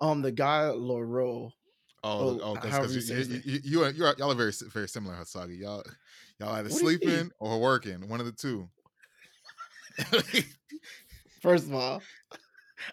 Um, 0.00 0.22
the 0.22 0.32
guy 0.32 0.68
Loro, 0.70 1.52
Oh, 2.04 2.10
oh, 2.10 2.40
Oh, 2.40 2.40
oh, 2.42 2.54
because 2.54 3.08
you, 3.08 3.16
you, 3.16 3.40
you, 3.44 3.60
you, 3.64 3.82
are, 3.84 3.90
y'all 3.90 4.32
are 4.32 4.34
very 4.34 4.52
very 4.72 4.88
similar, 4.88 5.14
Hasagi. 5.14 5.58
Y'all 5.60 5.84
y'all 6.40 6.54
either 6.54 6.68
What 6.68 6.78
do 6.78 6.84
you 6.84 6.90
mean? 6.90 6.98
sleeping 7.00 7.30
or 7.38 7.60
working, 7.60 8.08
one 8.08 8.20
of 8.20 8.26
the 8.26 8.32
two. 8.32 8.68
First 11.42 11.66
of 11.66 11.74
all, 11.74 12.02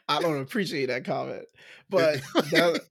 I 0.08 0.22
don't 0.22 0.42
appreciate 0.42 0.88
that 0.88 1.06
comment, 1.06 1.46
but 1.90 2.22
that, 2.52 2.82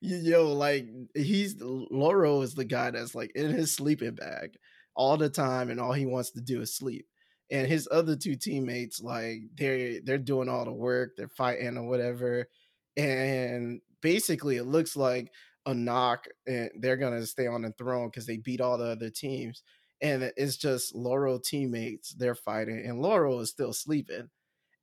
yo, 0.00 0.52
like 0.52 0.86
he's 1.14 1.56
Loro 1.60 2.42
is 2.42 2.54
the 2.54 2.64
guy 2.64 2.90
that's 2.90 3.14
like 3.14 3.32
in 3.34 3.50
his 3.50 3.74
sleeping 3.74 4.14
bag 4.14 4.56
all 4.94 5.16
the 5.16 5.30
time, 5.30 5.70
and 5.70 5.80
all 5.80 5.92
he 5.92 6.06
wants 6.06 6.32
to 6.32 6.40
do 6.40 6.60
is 6.60 6.76
sleep. 6.76 7.06
And 7.50 7.66
his 7.66 7.88
other 7.90 8.16
two 8.16 8.34
teammates, 8.34 9.00
like 9.00 9.38
they're 9.54 10.00
they're 10.02 10.18
doing 10.18 10.48
all 10.48 10.64
the 10.64 10.72
work, 10.72 11.12
they're 11.16 11.28
fighting 11.28 11.78
or 11.78 11.88
whatever, 11.88 12.48
and 12.96 13.80
basically 14.06 14.56
it 14.56 14.66
looks 14.66 14.94
like 14.94 15.32
Anak, 15.66 16.28
and 16.46 16.70
they're 16.78 16.96
gonna 16.96 17.26
stay 17.26 17.48
on 17.48 17.62
the 17.62 17.72
throne 17.72 18.06
because 18.06 18.24
they 18.24 18.36
beat 18.36 18.60
all 18.60 18.78
the 18.78 18.84
other 18.84 19.10
teams. 19.10 19.64
And 20.00 20.30
it's 20.36 20.56
just 20.56 20.94
Laurel 20.94 21.40
teammates 21.40 22.14
they're 22.14 22.36
fighting, 22.36 22.84
and 22.86 23.02
Laurel 23.02 23.40
is 23.40 23.50
still 23.50 23.72
sleeping. 23.72 24.30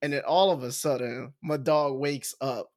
And 0.02 0.12
then 0.12 0.24
all 0.28 0.52
of 0.52 0.64
a 0.64 0.74
sudden, 0.74 1.34
my 1.42 1.56
dog 1.56 1.98
wakes 1.98 2.36
up 2.42 2.70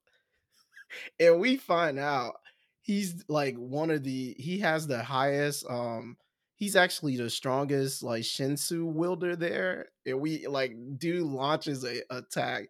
and 1.19 1.41
we 1.41 1.57
find 1.57 1.99
out 1.99 2.35
he's 2.83 3.25
like 3.29 3.57
one 3.57 3.91
of 3.91 4.05
the 4.05 4.37
he 4.39 4.61
has 4.61 4.87
the 4.87 5.03
highest 5.03 5.67
um 5.69 6.17
he's 6.55 6.77
actually 6.77 7.17
the 7.17 7.29
strongest 7.29 8.05
like 8.05 8.23
shinsu 8.23 8.85
wielder 8.85 9.35
there 9.35 9.89
and 10.07 10.21
we 10.21 10.47
like 10.47 10.77
dude 10.97 11.27
launches 11.27 11.85
a 11.85 12.03
attack 12.11 12.69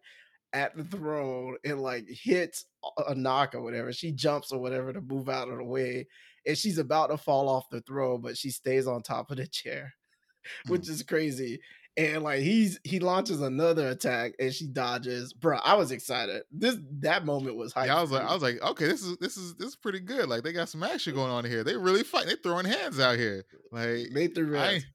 at 0.53 0.75
the 0.75 0.83
throne 0.83 1.57
and 1.63 1.81
like 1.81 2.05
hits 2.07 2.65
Anak 3.09 3.53
or 3.55 3.61
whatever 3.61 3.91
she 3.91 4.11
jumps 4.11 4.51
or 4.51 4.59
whatever 4.59 4.93
to 4.93 5.01
move 5.01 5.29
out 5.29 5.49
of 5.49 5.57
the 5.57 5.63
way 5.63 6.07
and 6.45 6.57
she's 6.57 6.77
about 6.77 7.07
to 7.07 7.17
fall 7.17 7.49
off 7.49 7.69
the 7.69 7.81
throne 7.81 8.21
but 8.21 8.37
she 8.37 8.49
stays 8.49 8.87
on 8.87 9.01
top 9.01 9.29
of 9.29 9.37
the 9.37 9.47
chair 9.47 9.93
hmm. 10.65 10.71
which 10.71 10.87
is 10.89 11.03
crazy 11.03 11.59
and 11.97 12.23
like 12.23 12.39
he's 12.39 12.79
he 12.83 12.99
launches 12.99 13.41
another 13.41 13.89
attack 13.89 14.33
and 14.39 14.53
she 14.53 14.67
dodges 14.67 15.33
bro 15.33 15.57
i 15.65 15.73
was 15.73 15.91
excited 15.91 16.43
this 16.51 16.77
that 16.99 17.25
moment 17.25 17.57
was 17.57 17.73
hype 17.73 17.87
yeah, 17.87 17.97
I 17.97 18.01
was 18.01 18.11
like. 18.11 18.23
I 18.23 18.33
was 18.33 18.43
like, 18.43 18.61
okay, 18.61 18.85
this 18.85 19.01
is 19.01 19.17
this 19.17 19.37
is 19.37 19.55
this 19.55 19.69
is 19.69 19.75
pretty 19.75 19.99
good. 19.99 20.29
Like 20.29 20.43
they 20.43 20.53
got 20.53 20.69
some 20.69 20.83
action 20.83 21.15
going 21.15 21.31
on 21.31 21.45
here. 21.45 21.63
They 21.63 21.75
really 21.75 22.03
fight. 22.03 22.25
They 22.25 22.35
throwing 22.35 22.65
hands 22.65 22.99
out 22.99 23.17
here. 23.17 23.45
Like 23.71 24.07
They 24.13 24.27
threw 24.27 24.57
I, 24.57 24.65
hands. 24.73 24.85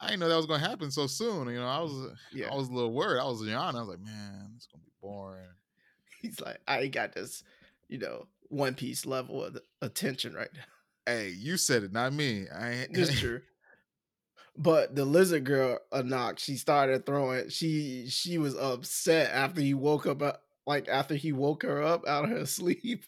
I 0.00 0.06
didn't 0.08 0.20
know 0.20 0.28
that 0.28 0.36
was 0.36 0.46
gonna 0.46 0.66
happen 0.66 0.90
so 0.90 1.06
soon. 1.06 1.48
You 1.48 1.58
know, 1.58 1.66
I 1.66 1.80
was 1.80 2.12
Yeah. 2.32 2.50
I 2.52 2.54
was 2.54 2.68
a 2.68 2.72
little 2.72 2.92
worried. 2.92 3.20
I 3.20 3.24
was 3.24 3.42
young. 3.42 3.74
I 3.74 3.80
was 3.80 3.88
like, 3.88 4.00
man, 4.00 4.52
it's 4.56 4.66
gonna 4.66 4.84
be 4.84 4.87
boring. 5.08 5.48
He's 6.22 6.40
like, 6.40 6.60
I 6.66 6.80
ain't 6.80 6.94
got 6.94 7.14
this, 7.14 7.42
you 7.88 7.98
know, 7.98 8.26
One 8.48 8.74
Piece 8.74 9.06
level 9.06 9.44
of 9.44 9.58
attention 9.80 10.34
right 10.34 10.50
now. 10.52 11.12
Hey, 11.12 11.30
you 11.30 11.56
said 11.56 11.84
it, 11.84 11.92
not 11.92 12.12
me. 12.12 12.46
I 12.54 12.70
ain't. 12.70 12.96
It's 12.96 13.18
true. 13.20 13.40
But 14.56 14.96
the 14.96 15.04
lizard 15.04 15.44
girl, 15.44 15.78
Anak, 15.92 16.40
she 16.40 16.56
started 16.56 17.06
throwing. 17.06 17.48
She 17.48 18.08
she 18.08 18.38
was 18.38 18.56
upset 18.56 19.30
after 19.32 19.60
he 19.60 19.72
woke 19.72 20.06
up, 20.06 20.20
uh, 20.20 20.32
like 20.66 20.88
after 20.88 21.14
he 21.14 21.32
woke 21.32 21.62
her 21.62 21.82
up 21.82 22.06
out 22.08 22.24
of 22.24 22.30
her 22.30 22.46
sleep, 22.46 23.04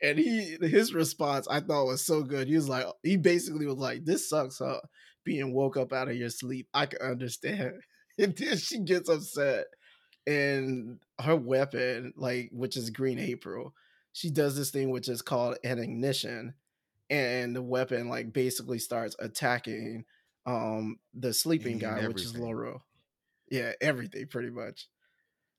and 0.00 0.18
he 0.18 0.56
his 0.60 0.94
response 0.94 1.48
I 1.48 1.60
thought 1.60 1.86
was 1.86 2.06
so 2.06 2.22
good. 2.22 2.46
He 2.46 2.54
was 2.54 2.68
like, 2.68 2.86
he 3.02 3.16
basically 3.16 3.66
was 3.66 3.76
like, 3.76 4.04
"This 4.04 4.28
sucks, 4.28 4.58
huh? 4.58 4.80
Being 5.24 5.52
woke 5.52 5.76
up 5.76 5.92
out 5.92 6.08
of 6.08 6.16
your 6.16 6.30
sleep. 6.30 6.68
I 6.72 6.86
can 6.86 7.00
understand." 7.02 7.74
And 8.16 8.36
then 8.36 8.56
she 8.56 8.78
gets 8.78 9.08
upset, 9.08 9.66
and 10.28 11.00
her 11.20 11.36
weapon, 11.36 12.12
like 12.16 12.50
which 12.52 12.76
is 12.76 12.90
Green 12.90 13.18
April, 13.18 13.74
she 14.12 14.30
does 14.30 14.56
this 14.56 14.70
thing 14.70 14.90
which 14.90 15.08
is 15.08 15.22
called 15.22 15.56
an 15.64 15.78
ignition, 15.78 16.54
and 17.10 17.54
the 17.54 17.62
weapon 17.62 18.08
like 18.08 18.32
basically 18.32 18.78
starts 18.78 19.16
attacking 19.18 20.04
um 20.46 20.98
the 21.14 21.32
sleeping 21.32 21.78
guy, 21.78 22.06
which 22.06 22.22
is 22.22 22.30
everything. 22.30 22.42
Loro. 22.42 22.82
Yeah, 23.50 23.72
everything 23.80 24.26
pretty 24.26 24.50
much. 24.50 24.88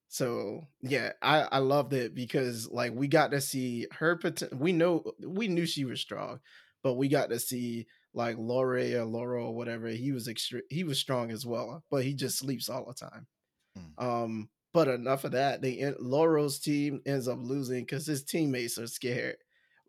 So 0.07 0.67
yeah, 0.81 1.13
I 1.21 1.41
I 1.41 1.57
loved 1.59 1.93
it 1.93 2.15
because 2.15 2.69
like 2.69 2.93
we 2.93 3.07
got 3.07 3.31
to 3.31 3.41
see 3.41 3.87
her. 3.91 4.15
Pot- 4.15 4.53
we 4.53 4.71
know 4.71 5.03
we 5.25 5.47
knew 5.47 5.65
she 5.65 5.85
was 5.85 5.99
strong, 5.99 6.39
but 6.83 6.93
we 6.93 7.07
got 7.07 7.29
to 7.29 7.39
see 7.39 7.87
like 8.13 8.37
Lore 8.37 8.77
or 8.77 9.05
Laurel 9.05 9.47
or 9.47 9.55
whatever. 9.55 9.87
He 9.87 10.11
was 10.11 10.27
extra. 10.27 10.61
He 10.69 10.83
was 10.83 10.99
strong 10.99 11.31
as 11.31 11.45
well, 11.45 11.83
but 11.91 12.03
he 12.03 12.13
just 12.13 12.37
sleeps 12.37 12.69
all 12.69 12.85
the 12.85 12.93
time. 12.93 13.27
Mm. 13.77 14.03
Um, 14.03 14.49
but 14.75 14.87
enough 14.87 15.23
of 15.23 15.31
that. 15.31 15.61
They 15.61 15.93
Laurel's 15.99 16.59
team 16.59 17.01
ends 17.05 17.27
up 17.27 17.39
losing 17.41 17.83
because 17.83 18.05
his 18.05 18.23
teammates 18.23 18.77
are 18.77 18.87
scared. 18.87 19.37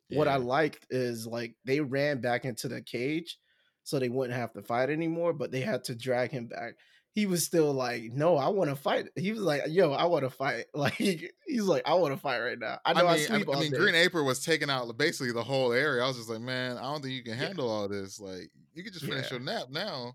Yeah. 0.09 0.18
What 0.18 0.29
I 0.29 0.37
liked 0.37 0.87
is 0.88 1.27
like 1.27 1.57
they 1.64 1.81
ran 1.81 2.20
back 2.20 2.44
into 2.44 2.68
the 2.68 2.81
cage 2.81 3.38
so 3.83 3.99
they 3.99 4.09
wouldn't 4.09 4.38
have 4.38 4.53
to 4.55 4.62
fight 4.62 4.88
anymore, 4.90 5.33
but 5.33 5.51
they 5.51 5.61
had 5.61 5.85
to 5.85 5.94
drag 5.94 6.31
him 6.31 6.46
back 6.46 6.75
he 7.16 7.25
was 7.25 7.42
still 7.42 7.72
like, 7.72 8.12
"No, 8.12 8.37
I 8.37 8.49
want 8.49 8.68
to 8.68 8.77
fight." 8.77 9.09
He 9.16 9.33
was 9.33 9.40
like, 9.40 9.62
"Yo, 9.68 9.90
I 9.92 10.05
want 10.05 10.25
to 10.25 10.31
fight." 10.31 10.66
Like 10.75 10.92
he's 10.92 11.62
like, 11.62 11.83
"I 11.87 11.94
want 11.94 12.12
to 12.12 12.20
fight 12.20 12.40
right 12.40 12.59
now." 12.59 12.79
I 12.85 12.92
know 12.92 13.07
I, 13.07 13.14
mean, 13.14 13.22
I 13.22 13.27
sleep 13.27 13.49
I, 13.49 13.53
I 13.57 13.61
mean. 13.61 13.72
Green 13.72 13.94
April 13.94 14.27
was 14.27 14.44
taking 14.44 14.68
out 14.68 14.94
basically 14.99 15.33
the 15.33 15.42
whole 15.42 15.72
area. 15.72 16.05
I 16.05 16.07
was 16.07 16.18
just 16.18 16.29
like, 16.29 16.42
"Man, 16.42 16.77
I 16.77 16.83
don't 16.83 17.01
think 17.01 17.14
you 17.14 17.25
can 17.25 17.33
handle 17.33 17.66
yeah. 17.66 17.72
all 17.72 17.88
this. 17.88 18.20
Like, 18.20 18.51
you 18.75 18.85
could 18.85 18.92
just 18.92 19.07
finish 19.07 19.31
yeah. 19.31 19.38
your 19.38 19.40
nap 19.40 19.70
now." 19.70 20.14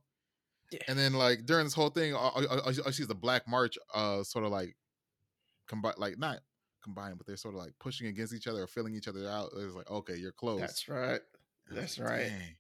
Yeah. 0.72 0.80
And 0.88 0.98
then 0.98 1.14
like 1.14 1.46
during 1.46 1.66
this 1.66 1.74
whole 1.74 1.90
thing, 1.90 2.16
I, 2.16 2.28
I, 2.28 2.70
I 2.88 2.92
see 2.92 3.04
the 3.04 3.16
Black 3.16 3.48
March, 3.48 3.78
uh, 3.94 4.24
sort 4.24 4.46
of 4.46 4.52
like 4.52 4.76
combine, 5.68 5.94
like 5.98 6.18
not 6.18 6.40
combined, 6.82 7.18
but 7.18 7.28
they're 7.28 7.38
sort 7.38 7.56
of 7.56 7.60
like 7.60 7.74
pushing 7.80 8.08
against 8.08 8.34
each 8.34 8.48
other 8.48 8.64
or 8.64 8.68
filling 8.68 8.96
each 8.96 9.08
other 9.08 9.28
out. 9.28 9.50
It's 9.58 9.76
like, 9.76 9.92
okay, 9.92 10.16
you're 10.16 10.32
close. 10.32 10.62
That's 10.62 10.88
right. 10.88 11.22
That's 11.70 12.00
like, 12.00 12.10
right. 12.10 12.28
Dang. 12.28 12.56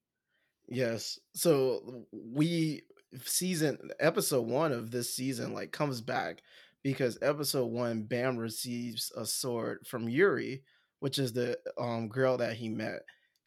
Yes. 0.67 1.19
So 1.33 2.05
we 2.11 2.83
season 3.23 3.77
episode 3.99 4.47
one 4.47 4.71
of 4.71 4.91
this 4.91 5.13
season 5.13 5.53
like 5.53 5.71
comes 5.71 6.01
back 6.01 6.41
because 6.83 7.17
episode 7.21 7.67
one 7.67 8.03
Bam 8.03 8.37
receives 8.37 9.11
a 9.15 9.25
sword 9.25 9.85
from 9.85 10.09
Yuri, 10.09 10.63
which 10.99 11.19
is 11.19 11.33
the 11.33 11.57
um 11.77 12.07
girl 12.07 12.37
that 12.37 12.55
he 12.55 12.69
met. 12.69 13.01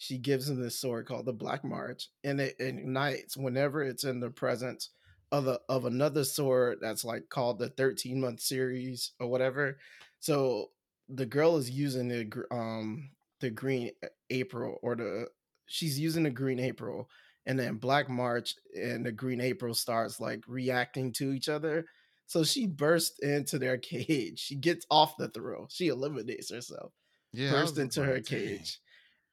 She 0.05 0.19
gives 0.19 0.49
him 0.49 0.61
this 0.61 0.79
sword 0.79 1.07
called 1.07 1.27
the 1.27 1.33
Black 1.33 1.65
March, 1.65 2.09
and 2.23 2.41
it 2.41 2.57
ignites 2.59 3.37
whenever 3.37 3.83
it's 3.83 4.05
in 4.05 4.21
the 4.21 4.31
presence 4.31 4.91
of 5.33 5.47
a, 5.49 5.59
of 5.69 5.87
another 5.87 6.25
sword 6.25 6.79
that's 6.81 7.05
like 7.05 7.29
called 7.31 7.59
the 7.59 7.71
13 7.71 8.21
month 8.21 8.41
series 8.41 9.13
or 9.19 9.29
whatever. 9.29 9.79
So 10.21 10.71
the 11.09 11.27
girl 11.27 11.57
is 11.57 11.71
using 11.71 12.09
the 12.09 12.45
um 12.51 13.11
the 13.41 13.51
green 13.51 13.93
April 14.31 14.79
or 14.83 14.95
the 14.95 15.29
she's 15.67 15.99
using 15.99 16.25
the 16.25 16.31
green 16.31 16.61
April 16.61 17.09
and 17.47 17.59
then 17.59 17.77
Black 17.77 18.09
March 18.09 18.55
and 18.75 19.05
the 19.05 19.13
Green 19.13 19.41
April 19.41 19.75
starts 19.75 20.21
like 20.21 20.43
reacting 20.47 21.13
to 21.13 21.33
each 21.33 21.49
other. 21.49 21.87
So 22.27 22.43
she 22.45 22.67
bursts 22.67 23.19
into 23.21 23.59
their 23.59 23.79
cage. 23.79 24.39
She 24.39 24.55
gets 24.55 24.87
off 24.91 25.17
the 25.17 25.29
throw. 25.29 25.67
She 25.71 25.89
eliminates 25.89 26.51
herself. 26.51 26.93
Yeah, 27.33 27.51
bursts 27.51 27.79
into 27.79 28.03
her 28.05 28.21
cage, 28.21 28.79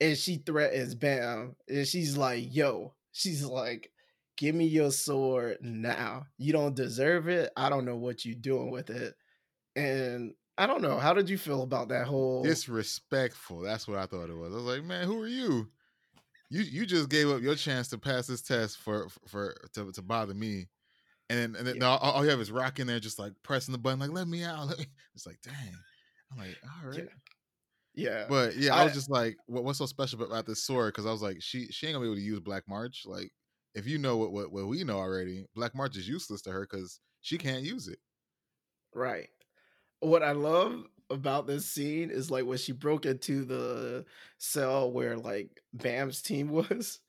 and 0.01 0.17
she 0.17 0.37
threatens 0.37 0.95
Bam. 0.95 1.55
And 1.69 1.87
she's 1.87 2.17
like, 2.17 2.53
"Yo," 2.53 2.93
she's 3.13 3.45
like, 3.45 3.91
"Give 4.35 4.53
me 4.53 4.65
your 4.65 4.91
sword 4.91 5.59
now. 5.61 6.25
You 6.37 6.51
don't 6.51 6.75
deserve 6.75 7.29
it. 7.29 7.51
I 7.55 7.69
don't 7.69 7.85
know 7.85 7.95
what 7.97 8.25
you're 8.25 8.35
doing 8.35 8.71
with 8.71 8.89
it." 8.89 9.15
And 9.75 10.33
I 10.57 10.67
don't 10.67 10.81
know. 10.81 10.97
How 10.97 11.13
did 11.13 11.29
you 11.29 11.37
feel 11.37 11.61
about 11.61 11.89
that 11.89 12.07
whole 12.07 12.43
disrespectful? 12.43 13.61
That's 13.61 13.87
what 13.87 13.99
I 13.99 14.07
thought 14.07 14.29
it 14.29 14.37
was. 14.37 14.51
I 14.51 14.55
was 14.55 14.65
like, 14.65 14.83
"Man, 14.83 15.05
who 15.05 15.21
are 15.21 15.27
you?" 15.27 15.69
you 16.51 16.63
you 16.63 16.85
just 16.85 17.09
gave 17.09 17.29
up 17.29 17.41
your 17.41 17.55
chance 17.55 17.87
to 17.89 17.97
pass 17.97 18.27
this 18.27 18.41
test 18.41 18.77
for 18.77 19.07
for, 19.27 19.55
to, 19.73 19.91
to 19.93 20.01
bother 20.01 20.33
me, 20.33 20.67
and 21.29 21.39
then, 21.39 21.55
and 21.55 21.67
then 21.67 21.75
yeah. 21.77 21.85
all, 21.85 21.97
all, 21.97 22.23
you 22.25 22.29
have 22.29 22.41
is 22.41 22.51
rocking 22.51 22.87
there 22.87 22.99
just 22.99 23.17
like 23.17 23.31
pressing 23.41 23.71
the 23.71 23.77
button 23.77 23.99
like 23.99 24.11
let 24.11 24.27
me 24.27 24.43
out. 24.43 24.73
It's 25.15 25.25
like 25.25 25.39
dang, 25.41 25.53
I'm 26.31 26.37
like 26.37 26.57
all 26.63 26.89
right. 26.89 26.99
Yeah. 26.99 27.30
Yeah. 27.93 28.25
But 28.29 28.55
yeah, 28.55 28.75
I, 28.75 28.81
I, 28.81 28.83
was 28.85 28.93
just 28.93 29.09
like, 29.09 29.37
what, 29.47 29.63
what's 29.63 29.79
so 29.79 29.85
special 29.85 30.21
about 30.23 30.45
this 30.45 30.63
sword? 30.63 30.93
Because 30.93 31.05
I 31.05 31.11
was 31.11 31.21
like, 31.21 31.37
she 31.41 31.67
she 31.67 31.87
ain't 31.87 31.95
gonna 31.95 32.05
be 32.05 32.09
able 32.09 32.15
to 32.17 32.21
use 32.21 32.39
Black 32.39 32.63
March. 32.67 33.03
Like, 33.05 33.31
if 33.75 33.87
you 33.87 33.97
know 33.97 34.17
what 34.17 34.31
what, 34.31 34.51
what 34.51 34.67
we 34.67 34.83
know 34.83 34.97
already, 34.97 35.45
Black 35.55 35.75
March 35.75 35.97
is 35.97 36.07
useless 36.07 36.41
to 36.43 36.51
her 36.51 36.67
because 36.69 36.99
she 37.21 37.37
can't 37.37 37.63
use 37.63 37.87
it. 37.87 37.99
Right. 38.93 39.29
What 39.99 40.23
I 40.23 40.31
love 40.31 40.83
about 41.09 41.45
this 41.45 41.65
scene 41.65 42.09
is 42.09 42.31
like 42.31 42.45
when 42.45 42.57
she 42.57 42.71
broke 42.71 43.05
into 43.05 43.43
the 43.43 44.05
cell 44.37 44.91
where 44.91 45.17
like 45.17 45.61
Bam's 45.73 46.21
team 46.21 46.49
was. 46.51 46.99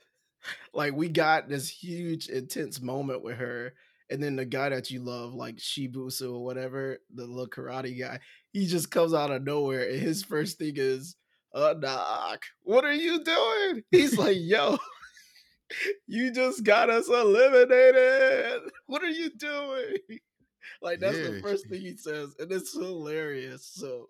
like 0.74 0.92
we 0.94 1.08
got 1.08 1.48
this 1.48 1.68
huge 1.68 2.28
intense 2.28 2.80
moment 2.80 3.22
with 3.22 3.36
her. 3.36 3.74
And 4.12 4.22
then 4.22 4.36
the 4.36 4.44
guy 4.44 4.68
that 4.68 4.90
you 4.90 5.00
love, 5.00 5.34
like 5.34 5.56
Shibisu 5.56 6.34
or 6.34 6.44
whatever, 6.44 6.98
the 7.14 7.26
little 7.26 7.48
karate 7.48 7.98
guy, 7.98 8.20
he 8.52 8.66
just 8.66 8.90
comes 8.90 9.14
out 9.14 9.30
of 9.30 9.42
nowhere 9.42 9.88
and 9.88 10.00
his 10.00 10.22
first 10.22 10.58
thing 10.58 10.74
is, 10.76 11.16
uh 11.54 11.74
knock. 11.78 12.44
What 12.62 12.84
are 12.84 12.92
you 12.92 13.22
doing? 13.24 13.82
He's 13.90 14.18
like, 14.18 14.36
yo, 14.38 14.78
you 16.06 16.32
just 16.32 16.64
got 16.64 16.90
us 16.90 17.08
eliminated. 17.08 18.62
What 18.86 19.02
are 19.02 19.10
you 19.10 19.30
doing? 19.30 19.96
like 20.82 21.00
that's 21.00 21.16
yeah. 21.16 21.30
the 21.30 21.40
first 21.42 21.68
thing 21.68 21.80
he 21.80 21.96
says, 21.96 22.34
and 22.38 22.50
it's 22.50 22.72
hilarious. 22.74 23.70
So 23.74 24.08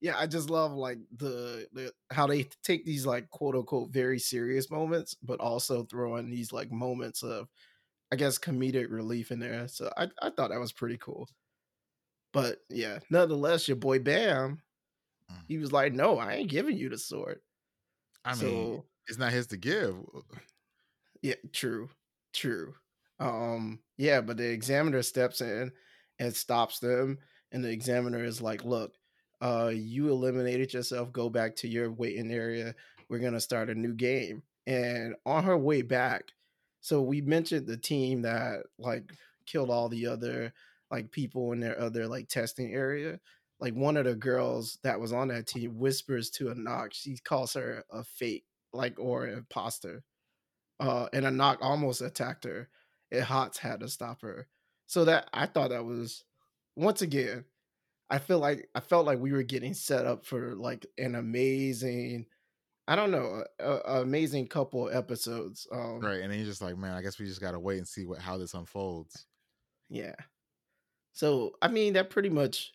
yeah, 0.00 0.16
I 0.16 0.26
just 0.26 0.48
love 0.48 0.72
like 0.72 0.98
the, 1.16 1.66
the 1.72 1.92
how 2.12 2.26
they 2.26 2.48
take 2.62 2.84
these 2.84 3.04
like 3.04 3.28
quote 3.30 3.56
unquote 3.56 3.90
very 3.90 4.18
serious 4.18 4.70
moments, 4.70 5.16
but 5.22 5.40
also 5.40 5.84
throw 5.84 6.16
in 6.16 6.30
these 6.30 6.52
like 6.52 6.70
moments 6.70 7.22
of 7.22 7.48
I 8.12 8.16
guess 8.16 8.38
comedic 8.38 8.90
relief 8.90 9.30
in 9.30 9.38
there. 9.38 9.68
So 9.68 9.90
I, 9.96 10.08
I 10.20 10.30
thought 10.30 10.50
that 10.50 10.60
was 10.60 10.72
pretty 10.72 10.96
cool. 10.98 11.28
But 12.32 12.58
yeah, 12.68 12.98
nonetheless, 13.10 13.68
your 13.68 13.76
boy 13.76 13.98
Bam, 13.98 14.62
mm. 15.30 15.36
he 15.46 15.58
was 15.58 15.72
like, 15.72 15.92
No, 15.92 16.18
I 16.18 16.34
ain't 16.34 16.50
giving 16.50 16.76
you 16.76 16.88
the 16.88 16.98
sword. 16.98 17.40
I 18.24 18.34
so, 18.34 18.46
mean, 18.46 18.82
it's 19.06 19.18
not 19.18 19.32
his 19.32 19.46
to 19.48 19.56
give. 19.56 19.96
Yeah, 21.22 21.34
true. 21.52 21.88
True. 22.32 22.74
Um, 23.20 23.80
yeah, 23.96 24.20
but 24.20 24.36
the 24.36 24.48
examiner 24.48 25.02
steps 25.02 25.40
in 25.40 25.72
and 26.18 26.34
stops 26.34 26.78
them. 26.78 27.18
And 27.50 27.64
the 27.64 27.70
examiner 27.70 28.22
is 28.22 28.42
like, 28.42 28.64
look, 28.64 28.94
uh, 29.40 29.72
you 29.74 30.10
eliminated 30.10 30.72
yourself. 30.74 31.12
Go 31.12 31.30
back 31.30 31.56
to 31.56 31.68
your 31.68 31.90
waiting 31.90 32.30
area. 32.30 32.74
We're 33.08 33.20
going 33.20 33.32
to 33.32 33.40
start 33.40 33.70
a 33.70 33.74
new 33.74 33.94
game. 33.94 34.42
And 34.66 35.14
on 35.24 35.44
her 35.44 35.56
way 35.56 35.82
back, 35.82 36.30
so 36.80 37.02
we 37.02 37.20
mentioned 37.20 37.66
the 37.66 37.76
team 37.76 38.22
that 38.22 38.60
like 38.78 39.12
killed 39.46 39.70
all 39.70 39.88
the 39.88 40.06
other 40.06 40.52
like 40.90 41.10
people 41.10 41.52
in 41.52 41.60
their 41.60 41.78
other 41.80 42.06
like 42.06 42.28
testing 42.28 42.72
area. 42.72 43.20
Like 43.60 43.74
one 43.74 43.96
of 43.96 44.04
the 44.04 44.14
girls 44.14 44.78
that 44.84 45.00
was 45.00 45.12
on 45.12 45.28
that 45.28 45.46
team 45.46 45.78
whispers 45.78 46.30
to 46.30 46.50
Anak. 46.50 46.94
She 46.94 47.16
calls 47.16 47.54
her 47.54 47.84
a 47.90 48.04
fake, 48.04 48.44
like 48.72 48.98
or 48.98 49.24
an 49.24 49.38
imposter. 49.38 50.04
Uh, 50.78 51.08
and 51.12 51.26
Anak 51.26 51.58
almost 51.60 52.00
attacked 52.00 52.44
her. 52.44 52.68
And 53.10 53.24
Hatz 53.24 53.58
had 53.58 53.80
to 53.80 53.88
stop 53.88 54.22
her. 54.22 54.46
So 54.86 55.04
that 55.06 55.28
I 55.32 55.46
thought 55.46 55.70
that 55.70 55.84
was 55.84 56.24
once 56.76 57.02
again, 57.02 57.44
I 58.08 58.18
feel 58.18 58.38
like 58.38 58.68
I 58.74 58.80
felt 58.80 59.06
like 59.06 59.18
we 59.18 59.32
were 59.32 59.42
getting 59.42 59.74
set 59.74 60.06
up 60.06 60.24
for 60.24 60.54
like 60.54 60.86
an 60.96 61.14
amazing, 61.14 62.26
I 62.88 62.96
don't 62.96 63.10
know, 63.10 63.44
a, 63.60 63.70
a 63.70 64.02
amazing 64.02 64.48
couple 64.48 64.90
episodes. 64.90 65.66
Um, 65.70 66.00
right, 66.00 66.20
and 66.20 66.32
then 66.32 66.38
you're 66.38 66.48
just 66.48 66.62
like, 66.62 66.76
man, 66.76 66.94
I 66.94 67.02
guess 67.02 67.18
we 67.18 67.26
just 67.26 67.40
gotta 67.40 67.60
wait 67.60 67.78
and 67.78 67.86
see 67.86 68.06
what 68.06 68.18
how 68.18 68.38
this 68.38 68.54
unfolds. 68.54 69.26
Yeah. 69.90 70.14
So 71.12 71.52
I 71.62 71.68
mean, 71.68 71.92
that 71.92 72.10
pretty 72.10 72.30
much 72.30 72.72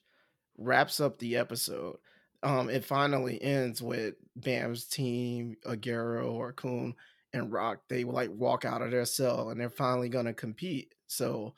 wraps 0.57 0.99
up 0.99 1.19
the 1.19 1.37
episode. 1.37 1.97
Um, 2.43 2.69
it 2.69 2.85
finally 2.85 3.41
ends 3.41 3.81
with 3.81 4.15
Bam's 4.35 4.85
team, 4.85 5.55
Aguero 5.65 6.31
or 6.31 6.53
Khun 6.53 6.93
and 7.33 7.51
Rock. 7.51 7.79
They 7.89 8.03
like 8.03 8.29
walk 8.31 8.65
out 8.65 8.81
of 8.81 8.91
their 8.91 9.05
cell 9.05 9.49
and 9.49 9.59
they're 9.59 9.69
finally 9.69 10.09
gonna 10.09 10.33
compete. 10.33 10.93
So 11.07 11.55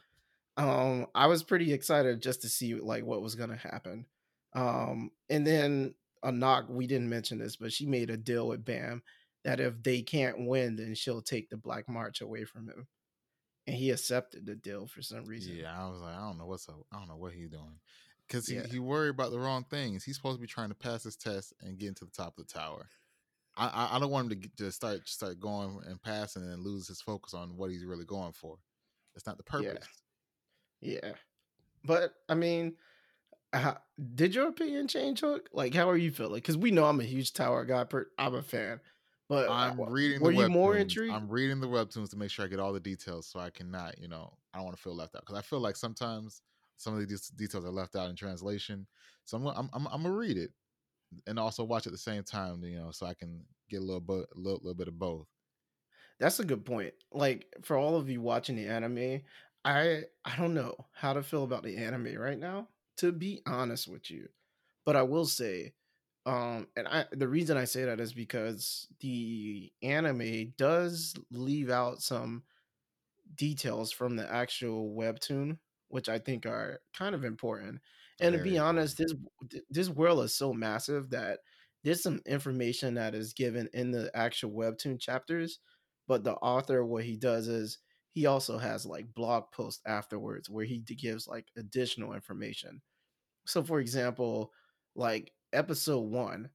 um 0.57 1.05
i 1.13 1.27
was 1.27 1.43
pretty 1.43 1.73
excited 1.73 2.21
just 2.21 2.41
to 2.41 2.49
see 2.49 2.75
like 2.75 3.03
what 3.03 3.21
was 3.21 3.35
gonna 3.35 3.57
happen 3.57 4.05
um 4.53 5.11
and 5.29 5.45
then 5.45 5.93
Anak 6.25 6.65
we 6.69 6.87
didn't 6.87 7.09
mention 7.09 7.37
this 7.37 7.55
but 7.55 7.71
she 7.71 7.85
made 7.85 8.09
a 8.09 8.17
deal 8.17 8.47
with 8.47 8.65
bam 8.65 9.01
that 9.43 9.59
if 9.59 9.81
they 9.83 10.01
can't 10.01 10.47
win 10.47 10.75
then 10.75 10.95
she'll 10.95 11.21
take 11.21 11.49
the 11.49 11.57
black 11.57 11.87
march 11.87 12.21
away 12.21 12.43
from 12.43 12.67
him 12.67 12.87
and 13.67 13.75
he 13.75 13.91
accepted 13.91 14.45
the 14.45 14.55
deal 14.55 14.87
for 14.87 15.01
some 15.01 15.25
reason 15.25 15.55
yeah 15.55 15.73
i 15.77 15.89
was 15.89 16.01
like 16.01 16.15
i 16.15 16.19
don't 16.19 16.37
know 16.37 16.45
what's 16.45 16.67
up 16.69 16.75
i 16.91 16.97
don't 16.97 17.07
know 17.07 17.17
what 17.17 17.33
he's 17.33 17.49
doing 17.49 17.79
because 18.27 18.47
he, 18.47 18.55
yeah. 18.55 18.65
he 18.65 18.79
worried 18.79 19.09
about 19.09 19.31
the 19.31 19.39
wrong 19.39 19.65
things 19.69 20.03
he's 20.03 20.15
supposed 20.15 20.37
to 20.37 20.41
be 20.41 20.47
trying 20.47 20.69
to 20.69 20.75
pass 20.75 21.03
his 21.03 21.15
test 21.15 21.53
and 21.61 21.77
get 21.77 21.89
into 21.89 22.05
the 22.05 22.11
top 22.11 22.37
of 22.37 22.47
the 22.47 22.53
tower 22.53 22.87
I, 23.57 23.91
I 23.93 23.99
don't 23.99 24.11
want 24.11 24.25
him 24.25 24.29
to, 24.31 24.35
get, 24.35 24.57
to 24.57 24.71
start 24.71 25.07
start 25.07 25.39
going 25.39 25.79
and 25.87 26.01
passing 26.01 26.43
and 26.43 26.61
lose 26.61 26.87
his 26.87 27.01
focus 27.01 27.33
on 27.33 27.55
what 27.55 27.71
he's 27.71 27.85
really 27.85 28.03
going 28.03 28.33
for. 28.33 28.57
That's 29.13 29.25
not 29.25 29.37
the 29.37 29.43
purpose. 29.43 29.87
Yeah. 30.81 30.99
Yeah, 31.03 31.13
but 31.83 32.13
I 32.29 32.35
mean, 32.35 32.73
how, 33.55 33.77
did 34.15 34.35
your 34.35 34.47
opinion 34.47 34.87
change, 34.87 35.21
Hook? 35.21 35.49
Like, 35.53 35.73
how 35.73 35.89
are 35.89 35.97
you 35.97 36.11
feeling? 36.11 36.35
Because 36.35 36.57
we 36.57 36.71
know 36.71 36.85
I'm 36.85 36.99
a 36.99 37.03
huge 37.03 37.33
Tower 37.33 37.65
guy. 37.65 37.83
Per, 37.83 38.07
I'm 38.17 38.35
a 38.35 38.41
fan. 38.41 38.79
But 39.27 39.49
uh, 39.49 39.53
I'm 39.53 39.81
reading. 39.81 40.21
Were 40.21 40.31
you 40.31 40.49
more 40.49 40.75
intrigued? 40.75 41.13
I'm 41.13 41.27
reading 41.27 41.59
the 41.59 41.67
webtoons 41.67 42.09
to 42.11 42.17
make 42.17 42.29
sure 42.29 42.45
I 42.45 42.47
get 42.47 42.59
all 42.59 42.73
the 42.73 42.79
details, 42.79 43.27
so 43.27 43.39
I 43.39 43.49
cannot, 43.49 43.97
you 43.97 44.07
know, 44.07 44.37
I 44.53 44.57
don't 44.57 44.65
want 44.65 44.77
to 44.77 44.83
feel 44.83 44.95
left 44.95 45.15
out 45.15 45.23
because 45.23 45.37
I 45.37 45.41
feel 45.41 45.59
like 45.59 45.75
sometimes 45.75 46.41
some 46.77 46.93
of 46.93 47.07
these 47.07 47.29
details 47.29 47.65
are 47.65 47.71
left 47.71 47.95
out 47.95 48.09
in 48.09 48.15
translation. 48.15 48.85
So 49.23 49.37
I'm 49.37 49.47
I'm 49.47 49.69
I'm, 49.73 49.87
I'm 49.87 50.03
gonna 50.03 50.13
read 50.13 50.37
it 50.37 50.51
and 51.27 51.39
also 51.39 51.63
watch 51.63 51.87
at 51.87 51.91
the 51.91 51.97
same 51.97 52.23
time, 52.23 52.63
you 52.63 52.77
know, 52.77 52.91
so 52.91 53.05
I 53.05 53.13
can 53.13 53.43
get 53.69 53.77
a 53.81 53.83
little 53.83 54.01
bit 54.01 54.27
a 54.35 54.39
little, 54.39 54.59
little 54.59 54.75
bit 54.75 54.87
of 54.87 54.99
both. 54.99 55.27
That's 56.19 56.39
a 56.39 56.45
good 56.45 56.65
point. 56.65 56.93
Like 57.11 57.47
for 57.63 57.77
all 57.77 57.95
of 57.95 58.09
you 58.09 58.21
watching 58.21 58.55
the 58.55 58.67
anime, 58.67 59.21
I 59.63 60.03
I 60.23 60.35
don't 60.37 60.53
know 60.53 60.75
how 60.93 61.13
to 61.13 61.23
feel 61.23 61.43
about 61.43 61.63
the 61.63 61.77
anime 61.77 62.15
right 62.15 62.37
now, 62.37 62.67
to 62.97 63.11
be 63.11 63.41
honest 63.45 63.87
with 63.87 64.09
you. 64.09 64.29
But 64.85 64.95
I 64.95 65.03
will 65.03 65.25
say, 65.25 65.73
um, 66.25 66.67
and 66.75 66.87
I 66.87 67.05
the 67.11 67.27
reason 67.27 67.57
I 67.57 67.65
say 67.65 67.85
that 67.85 67.99
is 67.99 68.13
because 68.13 68.87
the 68.99 69.71
anime 69.83 70.53
does 70.57 71.15
leave 71.31 71.69
out 71.69 72.01
some 72.01 72.43
details 73.35 73.91
from 73.91 74.15
the 74.15 74.31
actual 74.31 74.95
webtoon, 74.95 75.57
which 75.89 76.09
I 76.09 76.19
think 76.19 76.45
are 76.45 76.81
kind 76.93 77.15
of 77.15 77.23
important. 77.23 77.81
And 78.19 78.33
to 78.33 78.39
be 78.39 78.57
honest, 78.57 78.97
this 78.97 79.13
this 79.69 79.89
world 79.89 80.23
is 80.23 80.35
so 80.35 80.53
massive 80.53 81.09
that 81.11 81.39
there's 81.83 82.01
some 82.03 82.21
information 82.25 82.95
that 82.95 83.13
is 83.15 83.33
given 83.33 83.69
in 83.73 83.91
the 83.91 84.09
actual 84.15 84.51
webtoon 84.51 84.99
chapters, 84.99 85.59
but 86.07 86.23
the 86.23 86.35
author 86.35 86.85
what 86.85 87.03
he 87.03 87.17
does 87.17 87.47
is 87.47 87.77
he 88.15 88.27
also 88.27 88.57
has 88.57 88.85
like 88.85 89.13
blog 89.13 89.51
posts 89.51 89.81
afterwards 89.85 90.49
where 90.49 90.63
he 90.63 90.77
gives 90.79 91.27
like 91.27 91.47
additional 91.57 92.13
information. 92.13 92.81
So 93.45 93.61
for 93.61 93.81
example, 93.81 94.53
like 94.95 95.33
episode 95.51 95.99
1, 95.99 96.49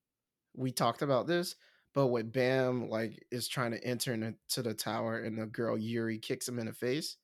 we 0.57 0.73
talked 0.73 1.03
about 1.03 1.27
this, 1.27 1.57
but 1.94 2.07
when 2.07 2.31
Bam 2.31 2.88
like 2.88 3.23
is 3.31 3.46
trying 3.46 3.73
to 3.73 3.85
enter 3.85 4.14
into 4.14 4.62
the 4.62 4.73
tower 4.73 5.18
and 5.18 5.38
the 5.38 5.44
girl 5.44 5.77
Yuri 5.77 6.18
kicks 6.18 6.49
him 6.49 6.59
in 6.59 6.64
the 6.64 6.73
face, 6.73 7.18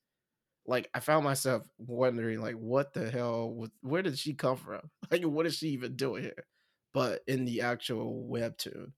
like 0.67 0.87
I 0.93 0.99
found 0.99 1.23
myself 1.23 1.63
wondering, 1.79 2.39
like, 2.39 2.55
what 2.55 2.93
the 2.93 3.09
hell? 3.09 3.67
Where 3.81 4.03
did 4.03 4.19
she 4.19 4.33
come 4.33 4.57
from? 4.57 4.81
Like, 5.09 5.23
what 5.23 5.45
is 5.47 5.55
she 5.55 5.69
even 5.69 5.95
doing 5.95 6.23
here? 6.23 6.45
But 6.93 7.21
in 7.27 7.45
the 7.45 7.61
actual 7.61 8.27
webtoon, 8.29 8.91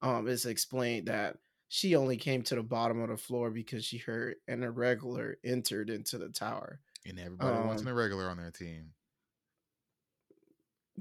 um, 0.00 0.26
it's 0.28 0.46
explained 0.46 1.08
that 1.08 1.36
she 1.68 1.96
only 1.96 2.16
came 2.16 2.42
to 2.42 2.54
the 2.54 2.62
bottom 2.62 3.00
of 3.00 3.08
the 3.08 3.16
floor 3.16 3.50
because 3.50 3.84
she 3.84 3.98
heard 3.98 4.36
an 4.48 4.62
irregular 4.62 5.36
entered 5.44 5.90
into 5.90 6.18
the 6.18 6.28
tower. 6.28 6.80
And 7.06 7.18
everybody 7.18 7.66
wants 7.66 7.82
an 7.82 7.88
Um, 7.88 7.94
irregular 7.94 8.28
on 8.28 8.36
their 8.36 8.50
team. 8.50 8.92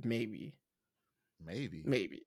maybe, 0.03 0.53
Maybe. 1.43 1.83
maybe. 1.85 2.25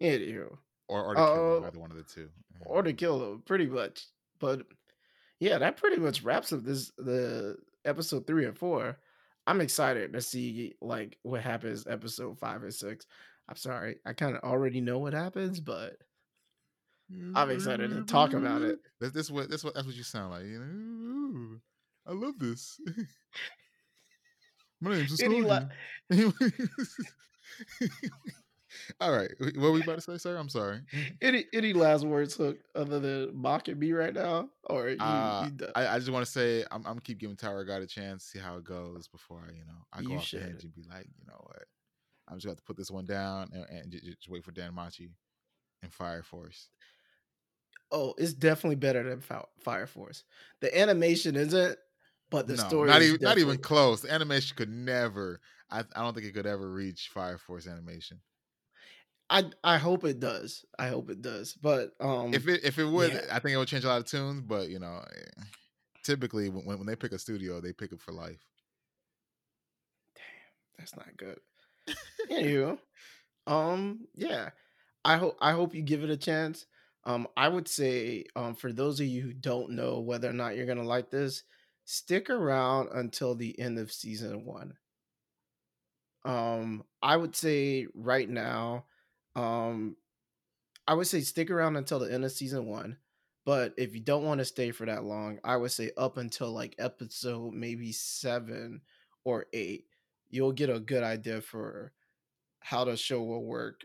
Anywho, 0.00 0.58
Or 0.88 1.04
or 1.04 1.14
to 1.14 1.20
kill 1.20 1.54
them, 1.54 1.64
uh, 1.64 1.66
either 1.68 1.78
one 1.80 1.90
of 1.90 1.96
the 1.96 2.02
two. 2.04 2.28
or 2.66 2.82
to 2.82 2.92
kill 2.92 3.18
them, 3.18 3.42
pretty 3.46 3.66
much. 3.66 4.06
But 4.38 4.66
yeah, 5.40 5.58
that 5.58 5.76
pretty 5.78 5.96
much 5.96 6.22
wraps 6.22 6.52
up 6.52 6.62
this 6.62 6.90
the 6.98 7.56
episode 7.84 8.26
three 8.26 8.44
and 8.44 8.56
four. 8.58 8.98
I'm 9.46 9.60
excited 9.60 10.12
to 10.12 10.20
see 10.20 10.74
like 10.80 11.18
what 11.22 11.40
happens 11.42 11.86
episode 11.86 12.38
five 12.38 12.62
and 12.62 12.74
six. 12.74 13.06
I'm 13.48 13.56
sorry, 13.56 14.00
I 14.04 14.12
kind 14.12 14.36
of 14.36 14.42
already 14.42 14.80
know 14.80 14.98
what 14.98 15.12
happens, 15.14 15.60
but 15.60 15.96
I'm 17.34 17.50
excited 17.50 17.90
to 17.90 18.02
talk 18.02 18.32
about 18.32 18.62
it. 18.62 18.78
This 19.00 19.12
this 19.12 19.30
what 19.30 19.50
this 19.50 19.62
what 19.62 19.74
that's 19.74 19.86
what 19.86 19.96
you 19.96 20.02
sound 20.02 20.32
like. 20.32 20.44
You 20.44 20.58
know, 20.58 21.58
I 22.06 22.12
love 22.12 22.38
this. 22.38 22.80
My 24.80 24.90
name's 24.92 25.18
he. 25.18 25.42
All 29.00 29.10
right, 29.12 29.30
what 29.38 29.56
were 29.56 29.72
we 29.72 29.82
about 29.82 29.96
to 29.96 30.00
say, 30.02 30.18
sir? 30.18 30.36
I'm 30.36 30.50
sorry. 30.50 30.80
any 31.22 31.46
any 31.54 31.72
last 31.72 32.04
words, 32.04 32.34
Hook, 32.34 32.58
other 32.74 33.00
than 33.00 33.34
mocking 33.34 33.78
me 33.78 33.92
right 33.92 34.12
now, 34.12 34.50
or 34.64 34.90
you 34.90 34.96
Uh, 35.00 35.48
you? 35.58 35.66
I, 35.74 35.86
I 35.88 35.98
just 35.98 36.10
want 36.10 36.26
to 36.26 36.30
say 36.30 36.64
I'm 36.70 36.84
I'm 36.86 36.98
keep 36.98 37.18
giving 37.18 37.36
Tower 37.36 37.64
God 37.64 37.82
a 37.82 37.86
chance, 37.86 38.24
see 38.24 38.38
how 38.38 38.56
it 38.56 38.64
goes 38.64 39.08
before 39.08 39.44
I 39.48 39.52
you 39.52 39.64
know 39.64 39.86
I 39.92 40.02
go 40.02 40.10
You 40.10 40.18
off 40.18 40.30
the 40.30 40.42
edge 40.42 40.64
and 40.64 40.74
be 40.74 40.82
like, 40.88 41.06
you 41.18 41.26
know 41.26 41.40
what, 41.40 41.64
I'm 42.28 42.36
just 42.36 42.46
going 42.46 42.56
to 42.56 42.62
put 42.64 42.76
this 42.76 42.90
one 42.90 43.06
down 43.06 43.50
and, 43.52 43.64
and 43.70 43.90
just, 43.92 44.04
just 44.04 44.28
wait 44.28 44.44
for 44.44 44.52
Dan 44.52 44.74
Machi 44.74 45.08
and 45.82 45.92
Fire 45.92 46.22
Force. 46.22 46.68
Oh, 47.92 48.14
it's 48.18 48.32
definitely 48.32 48.76
better 48.76 49.02
than 49.08 49.22
Fire 49.60 49.86
Force. 49.86 50.24
The 50.60 50.76
animation 50.76 51.36
isn't, 51.36 51.78
but 52.30 52.48
the 52.48 52.56
no, 52.56 52.62
story 52.62 52.88
not 52.88 53.02
is 53.02 53.14
even 53.14 53.24
not 53.24 53.38
even 53.38 53.58
close. 53.58 54.02
The 54.02 54.12
animation 54.12 54.56
could 54.56 54.70
never. 54.70 55.40
I 55.70 55.80
I 55.94 56.02
don't 56.02 56.14
think 56.14 56.26
it 56.26 56.34
could 56.34 56.46
ever 56.46 56.70
reach 56.70 57.10
Fire 57.12 57.38
Force 57.38 57.66
animation. 57.66 58.20
I 59.28 59.44
I 59.62 59.78
hope 59.78 60.04
it 60.04 60.20
does. 60.20 60.64
I 60.78 60.88
hope 60.88 61.10
it 61.10 61.22
does. 61.22 61.54
But 61.54 61.92
um, 62.00 62.32
if 62.34 62.46
it 62.48 62.64
if 62.64 62.78
it 62.78 62.86
would, 62.86 63.12
yeah. 63.12 63.20
I 63.30 63.38
think 63.38 63.54
it 63.54 63.58
would 63.58 63.68
change 63.68 63.84
a 63.84 63.88
lot 63.88 64.00
of 64.00 64.06
tunes. 64.06 64.42
But 64.42 64.68
you 64.68 64.78
know, 64.78 65.04
eh, 65.16 65.42
typically 66.04 66.48
when 66.48 66.64
when 66.64 66.86
they 66.86 66.96
pick 66.96 67.12
a 67.12 67.18
studio, 67.18 67.60
they 67.60 67.72
pick 67.72 67.92
it 67.92 68.00
for 68.00 68.12
life. 68.12 68.44
Damn, 70.14 70.78
that's 70.78 70.96
not 70.96 71.16
good. 71.16 71.38
Anywho, 72.30 72.78
um, 73.46 74.06
yeah, 74.14 74.50
I 75.04 75.16
hope 75.16 75.36
I 75.40 75.52
hope 75.52 75.74
you 75.74 75.82
give 75.82 76.04
it 76.04 76.10
a 76.10 76.16
chance. 76.16 76.66
Um, 77.06 77.28
I 77.36 77.48
would 77.48 77.68
say, 77.68 78.26
um, 78.36 78.54
for 78.54 78.72
those 78.72 79.00
of 79.00 79.06
you 79.06 79.22
who 79.22 79.32
don't 79.32 79.70
know 79.72 80.00
whether 80.00 80.28
or 80.28 80.34
not 80.34 80.56
you're 80.56 80.66
gonna 80.66 80.84
like 80.84 81.10
this, 81.10 81.44
stick 81.86 82.28
around 82.30 82.90
until 82.92 83.34
the 83.34 83.58
end 83.58 83.78
of 83.78 83.92
season 83.92 84.44
one. 84.44 84.76
Um, 86.24 86.84
I 87.02 87.16
would 87.16 87.36
say 87.36 87.86
right 87.94 88.28
now, 88.28 88.86
um, 89.36 89.96
I 90.88 90.94
would 90.94 91.06
say 91.06 91.20
stick 91.22 91.50
around 91.50 91.76
until 91.76 92.00
the 92.00 92.12
end 92.12 92.24
of 92.24 92.32
season 92.32 92.66
one. 92.66 92.98
But 93.44 93.74
if 93.78 93.94
you 93.94 94.00
don't 94.00 94.24
want 94.24 94.40
to 94.40 94.44
stay 94.44 94.72
for 94.72 94.86
that 94.86 95.04
long, 95.04 95.40
I 95.44 95.56
would 95.56 95.72
say 95.72 95.92
up 95.96 96.16
until 96.18 96.52
like 96.52 96.74
episode 96.78 97.54
maybe 97.54 97.92
seven 97.92 98.82
or 99.24 99.46
eight, 99.52 99.86
you'll 100.30 100.52
get 100.52 100.70
a 100.70 100.80
good 100.80 101.04
idea 101.04 101.40
for 101.40 101.92
how 102.60 102.84
the 102.84 102.96
show 102.96 103.22
will 103.22 103.44
work 103.44 103.82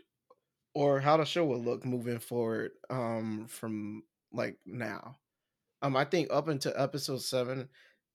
or 0.74 1.00
how 1.00 1.16
the 1.16 1.24
show 1.24 1.44
will 1.44 1.62
look 1.62 1.84
moving 1.84 2.18
forward 2.18 2.72
um 2.90 3.46
from 3.48 4.02
like 4.32 4.56
now. 4.66 5.16
Um 5.82 5.96
I 5.96 6.04
think 6.04 6.28
up 6.30 6.48
until 6.48 6.72
episode 6.76 7.22
7 7.22 7.68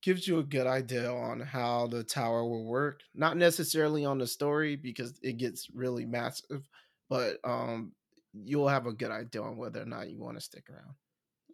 gives 0.04 0.28
you 0.28 0.38
a 0.39 0.43
good 0.43 0.67
idea 0.67 1.12
on 1.12 1.39
how 1.39 1.88
the 1.88 2.04
tower 2.04 2.43
will 2.46 2.65
work. 2.65 3.02
Not 3.15 3.36
necessarily 3.38 4.06
on 4.06 4.20
the 4.20 4.28
story 4.28 4.76
because 4.76 5.17
it 5.24 5.38
gets 5.38 5.70
really 5.74 6.06
massive, 6.06 6.67
but 7.10 7.38
um 7.43 7.93
you'll 8.34 8.67
have 8.67 8.86
a 8.86 8.93
good 8.93 9.12
idea 9.12 9.41
on 9.41 9.58
whether 9.58 9.82
or 9.82 9.86
not 9.86 10.10
you 10.10 10.20
want 10.20 10.38
to 10.38 10.41
stick 10.43 10.65
around. 10.70 10.96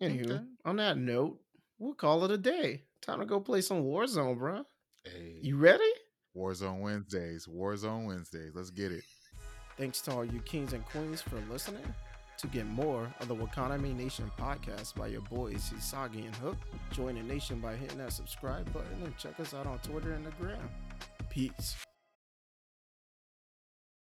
Anywho, 0.02 0.32
Okay. 0.32 0.44
on 0.66 0.76
that 0.78 0.98
note, 0.98 1.40
we'll 1.80 1.94
call 1.94 2.26
it 2.26 2.32
a 2.32 2.38
day. 2.38 2.84
Time 3.02 3.20
to 3.20 3.26
go 3.26 3.40
play 3.40 3.62
some 3.62 3.84
Warzone, 3.84 4.38
bro. 4.38 4.64
Hey, 5.06 5.40
You 5.42 5.56
ready? 5.58 5.84
Warzone 6.36 6.82
Wednesdays, 6.82 7.46
Warzone 7.48 8.08
Wednesdays. 8.08 8.52
Let's 8.56 8.72
get 8.72 8.92
it. 8.92 9.04
Thanks 9.78 10.02
to 10.02 10.12
all 10.12 10.26
you 10.26 10.40
kings 10.42 10.74
and 10.74 10.86
queens 10.86 11.22
for 11.22 11.38
listening. 11.50 11.84
To 12.38 12.48
get 12.48 12.66
more 12.66 13.14
of 13.20 13.28
the 13.28 13.36
Wakaname 13.36 13.96
Nation 13.96 14.30
podcast 14.40 14.96
by 14.96 15.08
your 15.08 15.22
boys 15.22 15.72
Hisagi 15.74 16.26
and 16.26 16.36
Hook, 16.36 16.58
join 16.92 17.16
the 17.16 17.24
nation 17.24 17.60
by 17.60 17.76
hitting 17.76 18.00
that 18.00 18.12
subscribe 18.12 18.72
button 18.74 19.04
and 19.04 19.16
check 19.18 19.40
us 19.40 19.54
out 19.54 19.66
on 19.66 19.80
Twitter 19.80 20.14
and 20.14 20.26
the 20.26 20.32
gram. 20.32 20.70
Peace. 21.30 21.76